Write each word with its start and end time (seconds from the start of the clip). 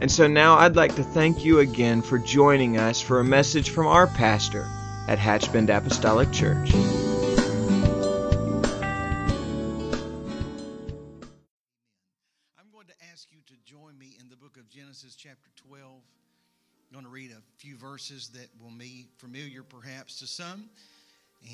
And 0.00 0.10
so 0.10 0.26
now 0.26 0.56
I'd 0.56 0.76
like 0.76 0.94
to 0.94 1.02
thank 1.02 1.44
you 1.44 1.58
again 1.58 2.00
for 2.00 2.18
joining 2.18 2.78
us 2.78 3.02
for 3.02 3.20
a 3.20 3.24
message 3.24 3.68
from 3.68 3.86
our 3.86 4.06
pastor 4.06 4.66
at 5.08 5.18
Hatchbend 5.18 5.68
Apostolic 5.68 6.32
Church. 6.32 6.72
I'm 6.72 6.80
going 12.72 12.86
to 12.86 12.94
ask 13.12 13.28
you 13.30 13.40
to 13.46 13.54
join 13.66 13.98
me 13.98 14.16
in 14.18 14.30
the 14.30 14.36
book 14.36 14.56
of 14.56 14.70
Genesis, 14.70 15.14
chapter 15.14 15.50
12. 15.68 15.84
I'm 15.84 16.94
going 16.94 17.04
to 17.04 17.10
read 17.10 17.32
a 17.32 17.42
few 17.58 17.76
verses 17.76 18.28
that 18.28 18.48
will 18.58 18.72
be 18.78 19.06
familiar 19.18 19.62
perhaps 19.62 20.18
to 20.20 20.26
some. 20.26 20.70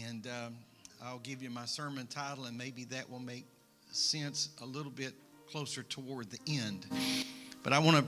And 0.09 0.29
um, 0.29 0.55
I'll 1.03 1.19
give 1.19 1.43
you 1.43 1.51
my 1.51 1.65
sermon 1.65 2.07
title, 2.07 2.45
and 2.45 2.57
maybe 2.57 2.85
that 2.85 3.11
will 3.11 3.19
make 3.19 3.47
sense 3.91 4.51
a 4.63 4.67
little 4.67 4.93
bit 4.93 5.15
closer 5.51 5.83
toward 5.83 6.31
the 6.31 6.39
end. 6.47 6.87
But 7.65 7.73
I 7.73 7.81
want 7.81 7.97
to 7.97 8.05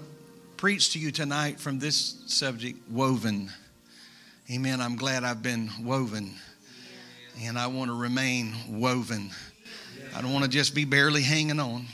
preach 0.58 0.92
to 0.92 0.98
you 0.98 1.12
tonight 1.12 1.60
from 1.60 1.78
this 1.78 2.20
subject 2.26 2.90
woven. 2.90 3.48
Amen. 4.50 4.80
I'm 4.80 4.96
glad 4.96 5.22
I've 5.22 5.40
been 5.40 5.70
woven, 5.80 6.34
and 7.40 7.56
I 7.56 7.68
want 7.68 7.90
to 7.90 7.96
remain 7.96 8.52
woven. 8.68 9.30
I 10.16 10.20
don't 10.20 10.32
want 10.32 10.44
to 10.44 10.50
just 10.50 10.74
be 10.74 10.84
barely 10.84 11.22
hanging 11.22 11.60
on. 11.60 11.84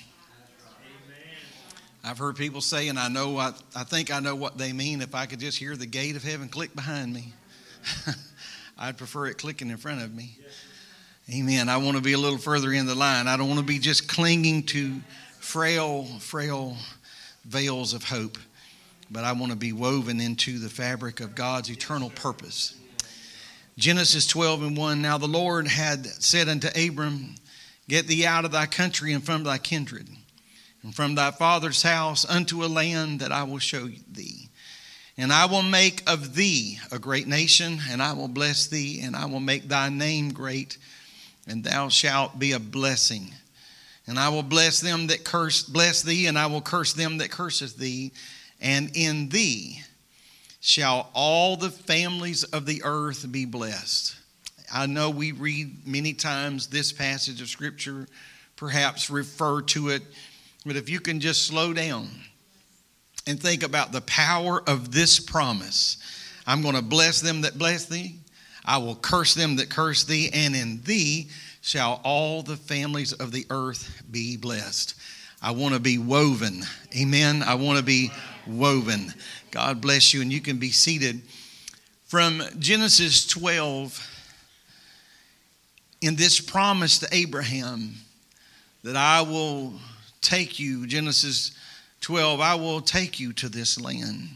I've 2.03 2.17
heard 2.17 2.37
people 2.37 2.63
say, 2.63 2.89
and 2.89 2.99
I 2.99 3.09
know, 3.09 3.37
I, 3.37 3.53
I 3.77 3.85
think 3.85 4.11
I 4.11 4.21
know 4.21 4.35
what 4.35 4.57
they 4.57 4.73
mean. 4.73 5.03
If 5.03 5.15
I 5.15 5.27
could 5.27 5.41
just 5.41 5.59
hear 5.59 5.77
the 5.77 5.87
gate 5.87 6.17
of 6.17 6.25
heaven 6.25 6.49
click 6.49 6.75
behind 6.75 7.13
me, 7.13 7.35
I'd 8.79 8.97
prefer 8.97 9.27
it 9.27 9.37
clicking 9.37 9.69
in 9.69 9.77
front 9.77 10.03
of 10.03 10.15
me. 10.15 10.39
Amen. 11.31 11.69
I 11.69 11.77
want 11.77 11.99
to 11.99 12.03
be 12.03 12.15
a 12.15 12.19
little 12.19 12.39
further 12.39 12.73
in 12.73 12.87
the 12.87 12.95
line. 12.95 13.29
I 13.29 13.37
don't 13.37 13.49
want 13.49 13.61
to 13.61 13.67
be 13.67 13.79
just 13.79 14.09
clinging 14.09 14.63
to 14.65 15.01
frail, 15.39 16.05
frail 16.19 16.79
veils 17.45 17.93
of 17.93 18.05
hope, 18.05 18.39
but 19.15 19.23
I 19.23 19.31
want 19.31 19.53
to 19.53 19.57
be 19.57 19.73
woven 19.73 20.19
into 20.19 20.59
the 20.59 20.69
fabric 20.69 21.21
of 21.21 21.37
God's 21.37 21.71
eternal 21.71 22.11
purpose. 22.11 22.75
Genesis 23.79 24.27
12 24.27 24.65
and 24.65 24.77
1 24.77 25.01
Now 25.01 25.19
the 25.19 25.29
Lord 25.29 25.69
had 25.69 26.05
said 26.05 26.49
unto 26.49 26.67
Abram, 26.77 27.37
Get 27.89 28.09
thee 28.09 28.27
out 28.27 28.45
of 28.45 28.51
thy 28.51 28.67
country 28.67 29.13
and 29.13 29.25
from 29.25 29.45
thy 29.45 29.59
kindred, 29.59 30.09
and 30.83 30.93
from 30.93 31.15
thy 31.15 31.31
father's 31.31 31.83
house 31.83 32.29
unto 32.29 32.65
a 32.65 32.67
land 32.67 33.21
that 33.21 33.31
I 33.31 33.45
will 33.45 33.61
show 33.61 33.87
thee. 34.11 34.49
And 35.17 35.33
I 35.33 35.47
will 35.47 35.63
make 35.63 36.03
of 36.11 36.35
thee 36.35 36.81
a 36.91 36.99
great 36.99 37.29
nation, 37.29 37.79
and 37.89 38.03
I 38.03 38.15
will 38.15 38.27
bless 38.27 38.67
thee, 38.67 39.01
and 39.01 39.15
I 39.15 39.27
will 39.27 39.39
make 39.39 39.69
thy 39.69 39.91
name 39.91 40.33
great, 40.33 40.77
and 41.47 41.63
thou 41.63 41.89
shalt 41.89 42.41
be 42.41 42.51
a 42.51 42.59
blessing. 42.59 43.33
And 44.09 44.19
I 44.19 44.31
will 44.31 44.43
bless 44.43 44.81
them 44.81 45.07
that 45.07 45.23
curse 45.23 45.63
bless 45.63 46.03
thee, 46.03 46.27
and 46.27 46.37
I 46.37 46.47
will 46.47 46.61
curse 46.61 46.95
them 46.95 47.19
that 47.19 47.31
curseth 47.31 47.77
thee, 47.77 48.11
and 48.65 48.91
in 48.97 49.29
thee 49.29 49.83
shall 50.61 51.11
all 51.15 51.57
the 51.57 51.71
families 51.71 52.43
of 52.43 52.65
the 52.65 52.83
earth 52.85 53.31
be 53.31 53.45
blessed. 53.45 54.17
I 54.73 54.87
know 54.87 55.11
we 55.11 55.33
read 55.33 55.87
many 55.87 56.15
times 56.15 56.67
this 56.67 56.91
passage 56.91 57.43
of 57.43 57.49
Scripture, 57.49 58.09
perhaps 58.57 59.11
refer 59.11 59.61
to 59.63 59.91
it, 59.91 60.03
but 60.65 60.77
if 60.77 60.89
you 60.89 60.99
can 60.99 61.21
just 61.21 61.47
slow 61.47 61.75
down 61.75 62.09
and 63.27 63.39
think 63.39 63.63
about 63.63 63.93
the 63.93 64.01
power 64.01 64.63
of 64.67 64.91
this 64.91 65.21
promise 65.21 65.99
I'm 66.47 66.63
going 66.63 66.75
to 66.75 66.83
bless 66.83 67.21
them 67.21 67.43
that 67.43 67.59
bless 67.59 67.87
thee, 67.87 68.17
I 68.65 68.79
will 68.79 68.97
curse 68.97 69.35
them 69.35 69.57
that 69.57 69.71
curse 69.71 70.05
thee, 70.05 70.31
and 70.33 70.55
in 70.55 70.81
thee 70.83 71.29
shall 71.61 72.01
all 72.05 72.43
the 72.43 72.57
families 72.57 73.13
of 73.13 73.33
the 73.33 73.47
earth 73.51 74.03
be 74.11 74.37
blessed. 74.37 74.95
I 75.43 75.51
want 75.53 75.75
to 75.75 75.81
be 75.81 75.99
woven. 75.99 76.63
Amen. 76.97 77.43
I 77.43 77.55
want 77.55 77.79
to 77.79 77.85
be 77.85 78.11
woven. 78.47 79.13
God 79.51 79.81
bless 79.81 80.15
you, 80.15 80.23
and 80.23 80.33
you 80.33 80.41
can 80.41 80.59
be 80.59 80.71
seated. 80.71 81.23
From 82.07 82.43
Genesis 82.59 83.27
12, 83.27 84.11
in 86.01 86.17
this 86.17 86.41
promise 86.41 86.99
to 86.99 87.09
Abraham 87.13 87.95
that 88.83 88.97
I 88.97 89.23
will 89.23 89.73
take 90.21 90.59
you, 90.59 90.87
Genesis 90.87 91.57
12, 92.03 92.41
I 92.41 92.55
will 92.55 92.83
take 92.83 93.19
you 93.19 93.33
to 93.33 93.49
this 93.49 93.81
land, 93.81 94.29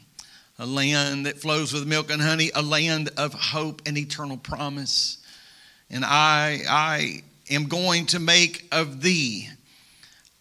a 0.59 0.65
land 0.65 1.27
that 1.27 1.39
flows 1.39 1.73
with 1.73 1.87
milk 1.87 2.11
and 2.11 2.23
honey, 2.23 2.51
a 2.55 2.63
land 2.63 3.11
of 3.19 3.35
hope 3.35 3.83
and 3.85 3.99
eternal 3.99 4.39
promise. 4.39 5.19
And 5.91 6.05
I, 6.05 6.61
I 6.69 7.23
am 7.51 7.65
going 7.67 8.07
to 8.07 8.19
make 8.19 8.67
of 8.73 9.03
thee 9.03 9.49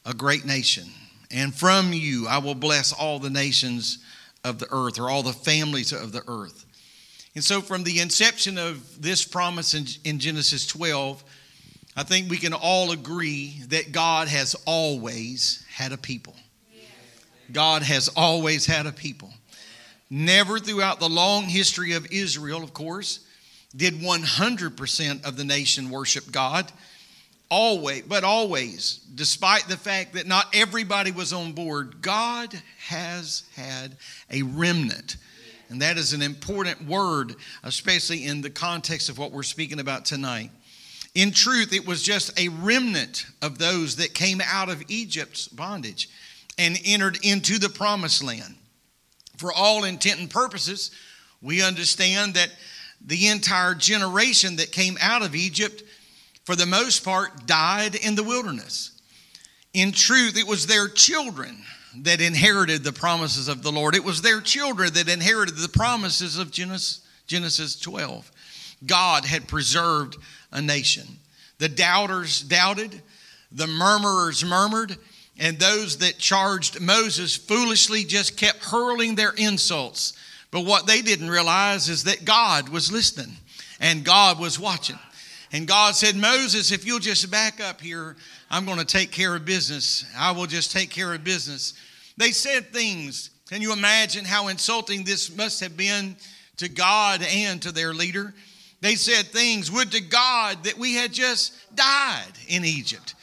a 0.05 0.13
great 0.13 0.45
nation. 0.45 0.85
And 1.31 1.53
from 1.53 1.93
you 1.93 2.27
I 2.27 2.37
will 2.37 2.55
bless 2.55 2.93
all 2.93 3.19
the 3.19 3.29
nations 3.29 3.99
of 4.43 4.59
the 4.59 4.67
earth, 4.71 4.99
or 4.99 5.09
all 5.09 5.23
the 5.23 5.33
families 5.33 5.91
of 5.91 6.11
the 6.11 6.23
earth. 6.27 6.65
And 7.35 7.43
so, 7.43 7.61
from 7.61 7.83
the 7.83 7.99
inception 7.99 8.57
of 8.57 9.01
this 9.01 9.25
promise 9.25 9.73
in, 9.73 9.85
in 10.03 10.19
Genesis 10.19 10.65
12, 10.65 11.23
I 11.95 12.03
think 12.03 12.29
we 12.29 12.37
can 12.37 12.53
all 12.53 12.91
agree 12.91 13.61
that 13.67 13.91
God 13.91 14.27
has 14.27 14.55
always 14.65 15.65
had 15.71 15.91
a 15.91 15.97
people. 15.97 16.35
God 17.51 17.81
has 17.81 18.09
always 18.09 18.65
had 18.65 18.85
a 18.85 18.91
people. 18.91 19.33
Never 20.09 20.59
throughout 20.59 20.99
the 20.99 21.09
long 21.09 21.43
history 21.43 21.93
of 21.93 22.07
Israel, 22.11 22.63
of 22.63 22.73
course, 22.73 23.19
did 23.75 23.95
100% 23.95 25.25
of 25.25 25.37
the 25.37 25.43
nation 25.43 25.89
worship 25.89 26.31
God. 26.31 26.71
Always, 27.49 28.03
but 28.03 28.23
always, 28.25 28.99
despite 29.15 29.67
the 29.67 29.77
fact 29.77 30.13
that 30.13 30.27
not 30.27 30.53
everybody 30.53 31.11
was 31.11 31.31
on 31.31 31.53
board, 31.53 32.01
God 32.01 32.53
has 32.87 33.43
had 33.55 33.95
a 34.29 34.41
remnant. 34.41 35.15
And 35.69 35.81
that 35.81 35.97
is 35.97 36.13
an 36.13 36.21
important 36.21 36.87
word, 36.87 37.35
especially 37.63 38.25
in 38.25 38.41
the 38.41 38.49
context 38.49 39.09
of 39.09 39.17
what 39.17 39.31
we're 39.31 39.43
speaking 39.43 39.79
about 39.79 40.05
tonight. 40.05 40.51
In 41.15 41.31
truth, 41.31 41.73
it 41.73 41.87
was 41.87 42.03
just 42.03 42.37
a 42.39 42.49
remnant 42.49 43.25
of 43.41 43.57
those 43.57 43.95
that 43.95 44.13
came 44.13 44.41
out 44.45 44.69
of 44.69 44.83
Egypt's 44.87 45.47
bondage 45.47 46.09
and 46.57 46.77
entered 46.85 47.17
into 47.23 47.59
the 47.59 47.69
promised 47.69 48.23
land. 48.23 48.55
For 49.37 49.51
all 49.53 49.83
intent 49.83 50.19
and 50.19 50.29
purposes, 50.29 50.91
we 51.41 51.63
understand 51.63 52.33
that 52.33 52.51
the 53.05 53.27
entire 53.27 53.75
generation 53.75 54.57
that 54.57 54.71
came 54.71 54.97
out 55.01 55.21
of 55.21 55.35
Egypt, 55.35 55.83
for 56.47 56.55
the 56.55 56.65
most 56.65 57.03
part, 57.03 57.45
died 57.45 57.93
in 57.93 58.15
the 58.15 58.23
wilderness. 58.23 58.91
In 59.73 59.91
truth, 59.91 60.37
it 60.37 60.47
was 60.47 60.65
their 60.65 60.87
children 60.87 61.57
that 62.03 62.21
inherited 62.21 62.85
the 62.85 62.93
promises 62.93 63.49
of 63.49 63.63
the 63.63 63.71
Lord. 63.73 63.95
It 63.95 64.03
was 64.05 64.21
their 64.21 64.39
children 64.39 64.93
that 64.93 65.09
inherited 65.09 65.57
the 65.57 65.67
promises 65.67 66.37
of 66.37 66.49
Genesis, 66.49 67.05
Genesis 67.27 67.77
12. 67.77 68.31
God 68.85 69.25
had 69.25 69.49
preserved 69.49 70.15
a 70.53 70.61
nation. 70.61 71.05
The 71.57 71.67
doubters 71.67 72.43
doubted, 72.43 73.01
the 73.51 73.67
murmurers 73.67 74.45
murmured, 74.45 74.95
and 75.37 75.59
those 75.59 75.97
that 75.97 76.17
charged 76.17 76.79
Moses 76.79 77.35
foolishly 77.35 78.05
just 78.05 78.37
kept 78.37 78.63
hurling 78.63 79.15
their 79.15 79.33
insults. 79.33 80.13
But 80.51 80.63
what 80.63 80.87
they 80.87 81.01
didn't 81.01 81.29
realize 81.29 81.89
is 81.89 82.05
that 82.05 82.23
God 82.23 82.69
was 82.69 82.89
listening 82.89 83.35
and 83.81 84.05
God 84.05 84.39
was 84.39 84.57
watching. 84.57 84.97
And 85.51 85.67
God 85.67 85.95
said, 85.95 86.15
Moses, 86.15 86.71
if 86.71 86.85
you'll 86.85 86.99
just 86.99 87.29
back 87.31 87.61
up 87.61 87.79
here, 87.79 88.15
I'm 88.49 88.65
going 88.65 88.79
to 88.79 88.85
take 88.85 89.11
care 89.11 89.35
of 89.35 89.45
business. 89.45 90.05
I 90.17 90.31
will 90.31 90.45
just 90.45 90.71
take 90.71 90.89
care 90.89 91.13
of 91.13 91.23
business. 91.23 91.73
They 92.17 92.31
said 92.31 92.73
things. 92.73 93.29
Can 93.49 93.61
you 93.61 93.71
imagine 93.71 94.25
how 94.25 94.49
insulting 94.49 95.03
this 95.03 95.35
must 95.35 95.61
have 95.61 95.77
been 95.77 96.17
to 96.57 96.67
God 96.67 97.21
and 97.23 97.61
to 97.61 97.71
their 97.71 97.93
leader? 97.93 98.33
They 98.81 98.95
said 98.95 99.27
things, 99.27 99.71
would 99.71 99.91
to 99.91 100.01
God 100.01 100.65
that 100.65 100.77
we 100.77 100.95
had 100.95 101.13
just 101.13 101.53
died 101.75 102.33
in 102.47 102.65
Egypt. 102.65 103.15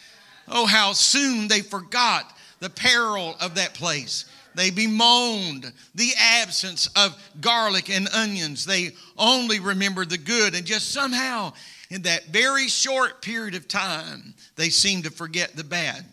Oh, 0.48 0.66
how 0.66 0.92
soon 0.92 1.46
they 1.48 1.60
forgot 1.60 2.32
the 2.60 2.70
peril 2.70 3.36
of 3.40 3.54
that 3.56 3.74
place. 3.74 4.24
They 4.54 4.70
bemoaned 4.70 5.72
the 5.94 6.12
absence 6.18 6.88
of 6.96 7.16
garlic 7.40 7.90
and 7.90 8.08
onions. 8.14 8.64
They 8.64 8.92
only 9.18 9.60
remembered 9.60 10.10
the 10.10 10.18
good. 10.18 10.54
And 10.54 10.64
just 10.64 10.92
somehow, 10.92 11.52
in 11.94 12.02
that 12.02 12.24
very 12.26 12.66
short 12.66 13.22
period 13.22 13.54
of 13.54 13.68
time, 13.68 14.34
they 14.56 14.68
seemed 14.68 15.04
to 15.04 15.12
forget 15.12 15.54
the 15.54 15.62
bad. 15.62 16.04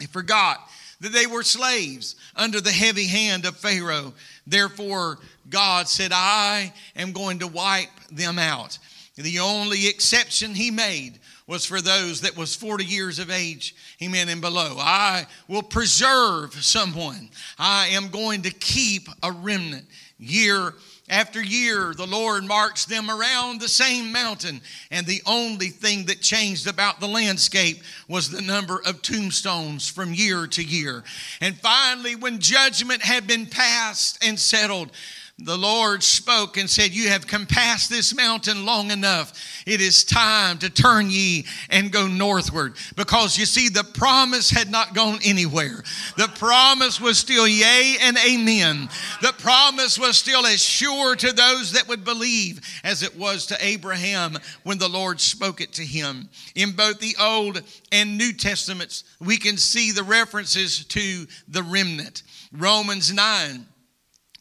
They 0.00 0.06
forgot 0.06 0.66
that 1.02 1.12
they 1.12 1.26
were 1.26 1.42
slaves 1.42 2.16
under 2.34 2.58
the 2.58 2.72
heavy 2.72 3.06
hand 3.06 3.44
of 3.44 3.54
Pharaoh. 3.54 4.14
Therefore, 4.46 5.18
God 5.50 5.88
said, 5.88 6.12
I 6.14 6.72
am 6.96 7.12
going 7.12 7.40
to 7.40 7.46
wipe 7.46 7.90
them 8.10 8.38
out. 8.38 8.78
The 9.16 9.40
only 9.40 9.88
exception 9.88 10.54
he 10.54 10.70
made 10.70 11.18
was 11.46 11.66
for 11.66 11.82
those 11.82 12.22
that 12.22 12.34
was 12.34 12.56
40 12.56 12.86
years 12.86 13.18
of 13.18 13.30
age, 13.30 13.74
amen, 14.02 14.30
and 14.30 14.40
below. 14.40 14.76
I 14.78 15.26
will 15.48 15.62
preserve 15.62 16.54
someone. 16.64 17.28
I 17.58 17.88
am 17.88 18.08
going 18.08 18.40
to 18.42 18.50
keep 18.50 19.06
a 19.22 19.30
remnant 19.30 19.84
year 20.18 20.72
after 21.08 21.42
year, 21.42 21.92
the 21.94 22.06
Lord 22.06 22.44
marched 22.44 22.88
them 22.88 23.10
around 23.10 23.60
the 23.60 23.68
same 23.68 24.10
mountain, 24.10 24.62
and 24.90 25.06
the 25.06 25.22
only 25.26 25.68
thing 25.68 26.06
that 26.06 26.22
changed 26.22 26.66
about 26.66 26.98
the 26.98 27.06
landscape 27.06 27.82
was 28.08 28.30
the 28.30 28.40
number 28.40 28.80
of 28.86 29.02
tombstones 29.02 29.86
from 29.86 30.14
year 30.14 30.46
to 30.46 30.62
year. 30.62 31.04
And 31.42 31.58
finally, 31.58 32.16
when 32.16 32.38
judgment 32.38 33.02
had 33.02 33.26
been 33.26 33.44
passed 33.44 34.24
and 34.24 34.40
settled, 34.40 34.92
the 35.38 35.58
Lord 35.58 36.04
spoke 36.04 36.56
and 36.56 36.70
said, 36.70 36.92
You 36.92 37.08
have 37.08 37.26
compassed 37.26 37.90
this 37.90 38.14
mountain 38.14 38.64
long 38.64 38.92
enough. 38.92 39.32
It 39.66 39.80
is 39.80 40.04
time 40.04 40.58
to 40.58 40.70
turn 40.70 41.10
ye 41.10 41.46
and 41.70 41.90
go 41.90 42.06
northward. 42.06 42.76
Because 42.94 43.36
you 43.36 43.44
see, 43.44 43.68
the 43.68 43.82
promise 43.82 44.50
had 44.50 44.70
not 44.70 44.94
gone 44.94 45.18
anywhere. 45.24 45.82
The 46.16 46.28
promise 46.38 47.00
was 47.00 47.18
still 47.18 47.48
yea 47.48 47.96
and 48.00 48.16
amen. 48.24 48.88
The 49.22 49.34
promise 49.36 49.98
was 49.98 50.16
still 50.16 50.46
as 50.46 50.62
sure 50.62 51.16
to 51.16 51.32
those 51.32 51.72
that 51.72 51.88
would 51.88 52.04
believe 52.04 52.60
as 52.84 53.02
it 53.02 53.18
was 53.18 53.46
to 53.46 53.56
Abraham 53.60 54.38
when 54.62 54.78
the 54.78 54.88
Lord 54.88 55.20
spoke 55.20 55.60
it 55.60 55.72
to 55.72 55.84
him. 55.84 56.28
In 56.54 56.72
both 56.72 57.00
the 57.00 57.16
Old 57.20 57.60
and 57.90 58.16
New 58.16 58.32
Testaments, 58.32 59.02
we 59.18 59.36
can 59.36 59.56
see 59.56 59.90
the 59.90 60.04
references 60.04 60.84
to 60.84 61.26
the 61.48 61.64
remnant. 61.64 62.22
Romans 62.52 63.12
9 63.12 63.66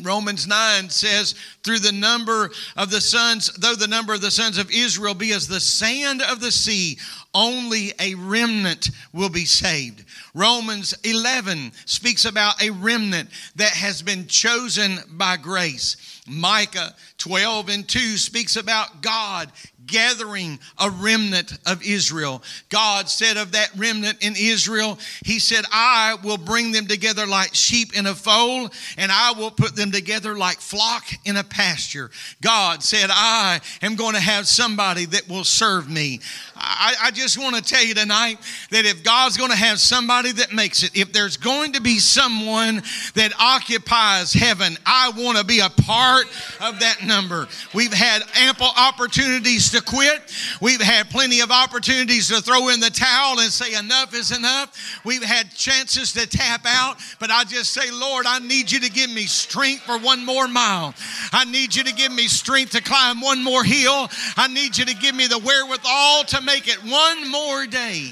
Romans 0.01 0.47
9 0.47 0.89
says, 0.89 1.35
through 1.63 1.79
the 1.79 1.91
number 1.91 2.49
of 2.75 2.89
the 2.89 2.99
sons, 2.99 3.53
though 3.57 3.75
the 3.75 3.87
number 3.87 4.13
of 4.13 4.21
the 4.21 4.31
sons 4.31 4.57
of 4.57 4.71
Israel 4.71 5.13
be 5.13 5.31
as 5.33 5.47
the 5.47 5.59
sand 5.59 6.21
of 6.23 6.39
the 6.39 6.51
sea, 6.51 6.97
only 7.35 7.93
a 7.99 8.15
remnant 8.15 8.89
will 9.13 9.29
be 9.29 9.45
saved. 9.45 10.03
Romans 10.33 10.95
11 11.03 11.71
speaks 11.85 12.25
about 12.25 12.61
a 12.61 12.71
remnant 12.71 13.29
that 13.55 13.73
has 13.73 14.01
been 14.01 14.25
chosen 14.25 14.97
by 15.11 15.37
grace. 15.37 16.21
Micah 16.27 16.95
12 17.19 17.69
and 17.69 17.87
2 17.87 18.17
speaks 18.17 18.55
about 18.55 19.01
God 19.01 19.51
gathering 19.85 20.59
a 20.79 20.89
remnant 20.89 21.57
of 21.65 21.83
Israel. 21.83 22.43
God 22.69 23.09
said 23.09 23.37
of 23.37 23.51
that 23.53 23.69
remnant 23.75 24.23
in 24.23 24.33
Israel, 24.37 24.99
He 25.25 25.39
said, 25.39 25.65
I 25.71 26.17
will 26.23 26.37
bring 26.37 26.71
them 26.71 26.87
together 26.87 27.25
like 27.25 27.53
sheep 27.53 27.97
in 27.97 28.05
a 28.05 28.15
fold, 28.15 28.73
and 28.97 29.11
I 29.11 29.33
will 29.33 29.51
put 29.51 29.75
them 29.75 29.91
together 29.91 30.35
like 30.37 30.57
flock 30.57 31.05
in 31.25 31.37
a 31.37 31.43
pasture. 31.43 32.11
God 32.41 32.83
said, 32.83 33.09
I 33.11 33.61
am 33.81 33.95
going 33.95 34.13
to 34.13 34.19
have 34.19 34.47
somebody 34.47 35.05
that 35.05 35.27
will 35.27 35.43
serve 35.43 35.89
me. 35.89 36.19
I, 36.65 36.95
I 37.03 37.11
just 37.11 37.37
want 37.37 37.55
to 37.55 37.61
tell 37.61 37.83
you 37.83 37.93
tonight 37.93 38.39
that 38.71 38.85
if 38.85 39.03
God's 39.03 39.35
going 39.35 39.51
to 39.51 39.57
have 39.57 39.79
somebody 39.79 40.31
that 40.31 40.53
makes 40.53 40.83
it, 40.83 40.95
if 40.95 41.11
there's 41.11 41.35
going 41.35 41.73
to 41.73 41.81
be 41.81 41.99
someone 41.99 42.81
that 43.15 43.33
occupies 43.37 44.31
heaven, 44.31 44.77
I 44.85 45.11
want 45.15 45.37
to 45.37 45.43
be 45.43 45.59
a 45.59 45.69
part 45.69 46.25
of 46.61 46.79
that 46.79 47.03
number. 47.05 47.47
We've 47.73 47.93
had 47.93 48.23
ample 48.35 48.69
opportunities 48.77 49.71
to 49.71 49.81
quit. 49.81 50.33
We've 50.61 50.81
had 50.81 51.09
plenty 51.09 51.41
of 51.41 51.51
opportunities 51.51 52.29
to 52.29 52.41
throw 52.41 52.69
in 52.69 52.79
the 52.79 52.89
towel 52.89 53.39
and 53.39 53.51
say, 53.51 53.77
enough 53.77 54.13
is 54.13 54.31
enough. 54.35 55.01
We've 55.03 55.23
had 55.23 55.53
chances 55.53 56.13
to 56.13 56.25
tap 56.25 56.61
out, 56.65 56.97
but 57.19 57.29
I 57.29 57.43
just 57.43 57.73
say, 57.73 57.91
Lord, 57.91 58.25
I 58.25 58.39
need 58.39 58.71
you 58.71 58.79
to 58.79 58.89
give 58.89 59.09
me 59.09 59.25
strength 59.25 59.83
for 59.83 59.97
one 59.97 60.25
more 60.25 60.47
mile. 60.47 60.93
I 61.33 61.43
need 61.43 61.75
you 61.75 61.83
to 61.83 61.93
give 61.93 62.13
me 62.13 62.27
strength 62.27 62.71
to 62.71 62.81
climb 62.81 63.19
one 63.19 63.43
more 63.43 63.65
hill. 63.65 64.07
I 64.37 64.47
need 64.47 64.77
you 64.77 64.85
to 64.85 64.95
give 64.95 65.13
me 65.13 65.27
the 65.27 65.39
wherewithal 65.39 66.23
to 66.25 66.41
make 66.41 66.52
it 66.61 66.77
one 66.83 67.31
more 67.31 67.65
day. 67.65 68.11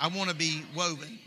I 0.00 0.08
want 0.08 0.28
to 0.30 0.36
be 0.36 0.62
woven. 0.74 1.18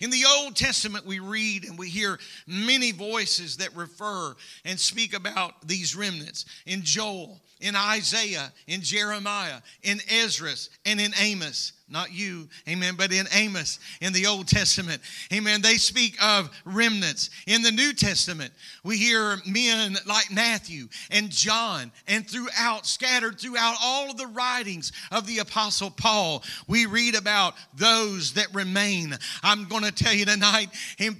In 0.00 0.10
the 0.10 0.24
Old 0.28 0.54
Testament, 0.54 1.06
we 1.06 1.18
read 1.18 1.64
and 1.64 1.78
we 1.78 1.88
hear 1.88 2.18
many 2.46 2.92
voices 2.92 3.56
that 3.58 3.74
refer 3.74 4.34
and 4.64 4.78
speak 4.78 5.14
about 5.14 5.66
these 5.66 5.96
remnants. 5.96 6.44
In 6.66 6.82
Joel, 6.82 7.40
in 7.60 7.74
Isaiah, 7.74 8.52
in 8.66 8.82
Jeremiah, 8.82 9.60
in 9.82 10.00
Ezra, 10.08 10.52
and 10.84 11.00
in 11.00 11.12
Amos 11.18 11.72
not 11.94 12.12
you, 12.12 12.48
amen, 12.68 12.96
but 12.98 13.12
in 13.12 13.26
Amos 13.32 13.78
in 14.00 14.12
the 14.12 14.26
Old 14.26 14.48
Testament, 14.48 15.00
amen, 15.32 15.62
they 15.62 15.76
speak 15.76 16.22
of 16.22 16.50
remnants. 16.64 17.30
In 17.46 17.62
the 17.62 17.70
New 17.70 17.92
Testament, 17.92 18.52
we 18.82 18.98
hear 18.98 19.38
men 19.46 19.96
like 20.04 20.30
Matthew 20.32 20.88
and 21.12 21.30
John, 21.30 21.92
and 22.08 22.28
throughout, 22.28 22.84
scattered 22.84 23.38
throughout 23.38 23.76
all 23.80 24.10
of 24.10 24.16
the 24.16 24.26
writings 24.26 24.90
of 25.12 25.26
the 25.28 25.38
Apostle 25.38 25.90
Paul, 25.90 26.42
we 26.66 26.86
read 26.86 27.14
about 27.14 27.54
those 27.74 28.32
that 28.32 28.52
remain. 28.52 29.16
I'm 29.44 29.66
going 29.66 29.84
to 29.84 29.92
tell 29.92 30.12
you 30.12 30.26
tonight, 30.26 30.70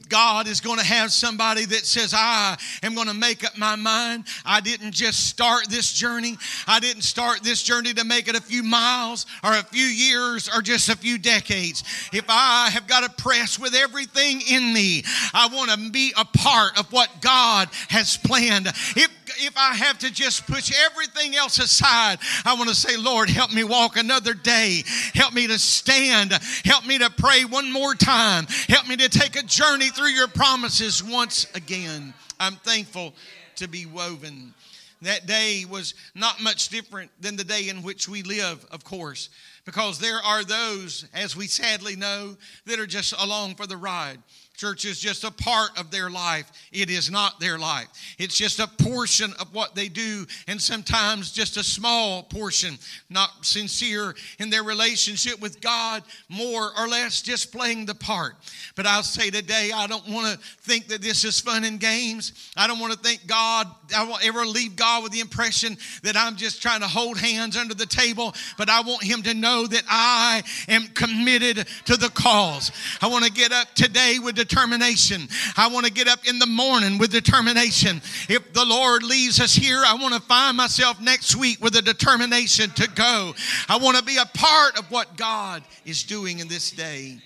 God 0.09 0.49
is 0.49 0.61
going 0.61 0.81
to 0.81 0.85
have 0.85 1.13
somebody 1.13 1.65
that 1.67 1.87
says, 1.87 2.13
I 2.17 2.57
am 2.83 2.97
going 2.97 3.07
to 3.07 3.15
make 3.15 3.45
up 3.45 3.57
my 3.57 3.77
mind. 3.77 4.25
I 4.45 4.61
didn't 4.61 4.93
just 4.93 5.29
start 5.29 5.71
this 5.71 5.93
journey, 5.93 6.37
I 6.67 6.81
didn't 6.81 7.03
start 7.03 7.45
this 7.45 7.63
journey 7.63 7.95
to 7.95 8.05
make 8.05 8.27
it 8.27 8.35
a 8.35 8.43
few 8.43 8.65
miles 8.65 9.27
or 9.45 9.53
a 9.53 9.63
few 9.63 9.85
years 9.85 10.49
or 10.49 10.64
just 10.65 10.89
a 10.89 10.97
few 10.97 11.19
decades, 11.19 11.85
if 12.13 12.25
I 12.29 12.71
have 12.71 12.87
got 12.87 13.05
to 13.05 13.23
press 13.23 13.59
with 13.59 13.75
everything 13.75 14.41
in 14.49 14.73
me, 14.73 15.05
I 15.33 15.49
want 15.53 15.71
to 15.71 15.91
be 15.91 16.13
a 16.17 16.25
part 16.25 16.79
of 16.79 16.91
what 16.93 17.21
God 17.21 17.69
has 17.89 18.17
planned. 18.17 18.67
If 18.67 19.11
if 19.39 19.57
I 19.57 19.75
have 19.75 19.99
to 19.99 20.13
just 20.13 20.47
push 20.47 20.73
everything 20.87 21.35
else 21.35 21.59
aside, 21.59 22.19
I 22.45 22.55
want 22.55 22.69
to 22.69 22.75
say, 22.75 22.97
Lord, 22.97 23.29
help 23.29 23.53
me 23.53 23.65
walk 23.65 23.97
another 23.97 24.35
day. 24.35 24.85
Help 25.15 25.35
me 25.35 25.47
to 25.47 25.59
stand. 25.59 26.33
Help 26.65 26.87
me 26.87 26.99
to 26.99 27.11
pray 27.11 27.45
one 27.45 27.73
more 27.73 27.95
time. 27.95 28.47
Help 28.69 28.87
me 28.89 28.97
to 28.97 29.09
take 29.09 29.37
a 29.37 29.43
journey 29.43 29.89
through 29.89 30.09
your 30.09 30.29
promises 30.29 31.03
once 31.03 31.47
again. 31.55 32.15
I'm 32.39 32.57
thankful 32.57 33.15
to 33.57 33.69
be 33.69 33.87
woven. 33.87 34.55
That 35.03 35.27
day 35.27 35.65
was 35.69 35.95
not 36.15 36.41
much 36.41 36.69
different 36.69 37.11
than 37.21 37.37
the 37.37 37.45
day 37.45 37.69
in 37.69 37.83
which 37.83 38.09
we 38.09 38.23
live, 38.23 38.65
of 38.71 38.85
course 38.85 39.29
because 39.65 39.99
there 39.99 40.23
are 40.23 40.45
those, 40.45 41.07
as 41.15 41.37
we 41.37 41.47
sadly 41.47 41.97
know, 41.97 42.37
that 42.67 42.79
are 42.79 42.87
just 42.87 43.15
along 43.19 43.55
for 43.55 43.67
the 43.67 43.77
ride. 43.77 44.19
Church 44.57 44.85
is 44.85 45.01
just 45.01 45.25
a 45.25 45.33
part 45.33 45.77
of 45.77 45.91
their 45.91 46.09
life. 46.09 46.51
It 46.71 46.89
is 46.89 47.11
not 47.11 47.41
their 47.41 47.59
life. 47.59 47.89
It's 48.19 48.37
just 48.37 48.61
a 48.61 48.69
portion 48.69 49.33
of 49.41 49.53
what 49.53 49.75
they 49.75 49.89
do, 49.89 50.27
and 50.47 50.63
sometimes 50.63 51.33
just 51.33 51.57
a 51.57 51.65
small 51.65 52.23
portion, 52.23 52.79
not 53.11 53.45
sincere 53.45 54.15
in 54.39 54.51
their 54.51 54.63
relationship 54.63 55.41
with 55.41 55.61
God, 55.61 56.05
more 56.29 56.71
or 56.79 56.87
less 56.87 57.21
just 57.21 57.51
playing 57.51 57.87
the 57.87 57.97
part. 57.97 58.37
But 58.77 58.87
I'll 58.87 59.03
say 59.03 59.29
today, 59.29 59.73
I 59.75 59.89
don't 59.89 60.09
want 60.09 60.33
to 60.33 60.47
think 60.63 60.87
that 60.87 61.03
this 61.03 61.25
is 61.25 61.41
fun 61.41 61.65
and 61.65 61.81
games. 61.81 62.51
I 62.57 62.69
don't 62.69 62.79
want 62.79 62.93
to 62.93 62.99
think 62.99 63.27
God, 63.27 63.67
I 63.97 64.05
won't 64.05 64.25
ever 64.25 64.47
leave 64.47 64.77
God 64.77 65.03
with 65.03 65.11
the 65.11 65.21
impression 65.21 65.77
that 66.05 66.17
I'm 66.17 66.37
just 66.37 66.63
trying 66.63 66.81
to 66.81 66.89
hold 66.89 67.19
hands 67.19 67.57
under 67.57 67.75
the 67.75 67.87
table, 67.87 68.33
but 68.57 68.71
I 68.71 68.83
want 68.83 69.03
Him 69.03 69.23
to 69.25 69.35
know 69.35 69.67
that 69.67 69.83
I 69.89 70.45
am 70.69 70.87
committed 70.95 71.67
to 71.87 71.97
the 71.97 72.11
cause. 72.11 72.71
I 73.01 73.09
want 73.09 73.25
to 73.25 73.33
get 73.33 73.51
up 73.51 73.75
today 73.75 74.19
with 74.23 74.44
determination. 74.45 75.29
I 75.57 75.69
want 75.69 75.87
to 75.87 75.93
get 75.93 76.09
up 76.09 76.27
in 76.27 76.39
the 76.39 76.47
morning 76.47 76.99
with 76.99 77.11
determination. 77.11 78.03
If 78.29 78.53
the 78.53 78.65
Lord 78.65 79.03
leaves 79.03 79.41
us 79.41 79.55
here, 79.55 79.83
I 79.87 79.95
want 79.95 80.15
to 80.15 80.21
find 80.21 80.57
myself 80.57 81.01
next 81.01 81.37
week 81.37 81.63
with 81.63 81.77
a 81.77 81.83
determination 81.83 82.71
to 82.71 82.89
go. 82.95 83.35
I 83.69 83.79
want 83.79 83.97
to 83.97 84.05
be 84.05 84.19
a 84.19 84.27
part 84.27 84.79
of 84.79 84.91
what 84.91 85.17
God 85.17 85.63
is 85.85 86.03
doing 86.03 86.39
in 86.41 86.49
this 86.49 86.71
day. 86.71 87.19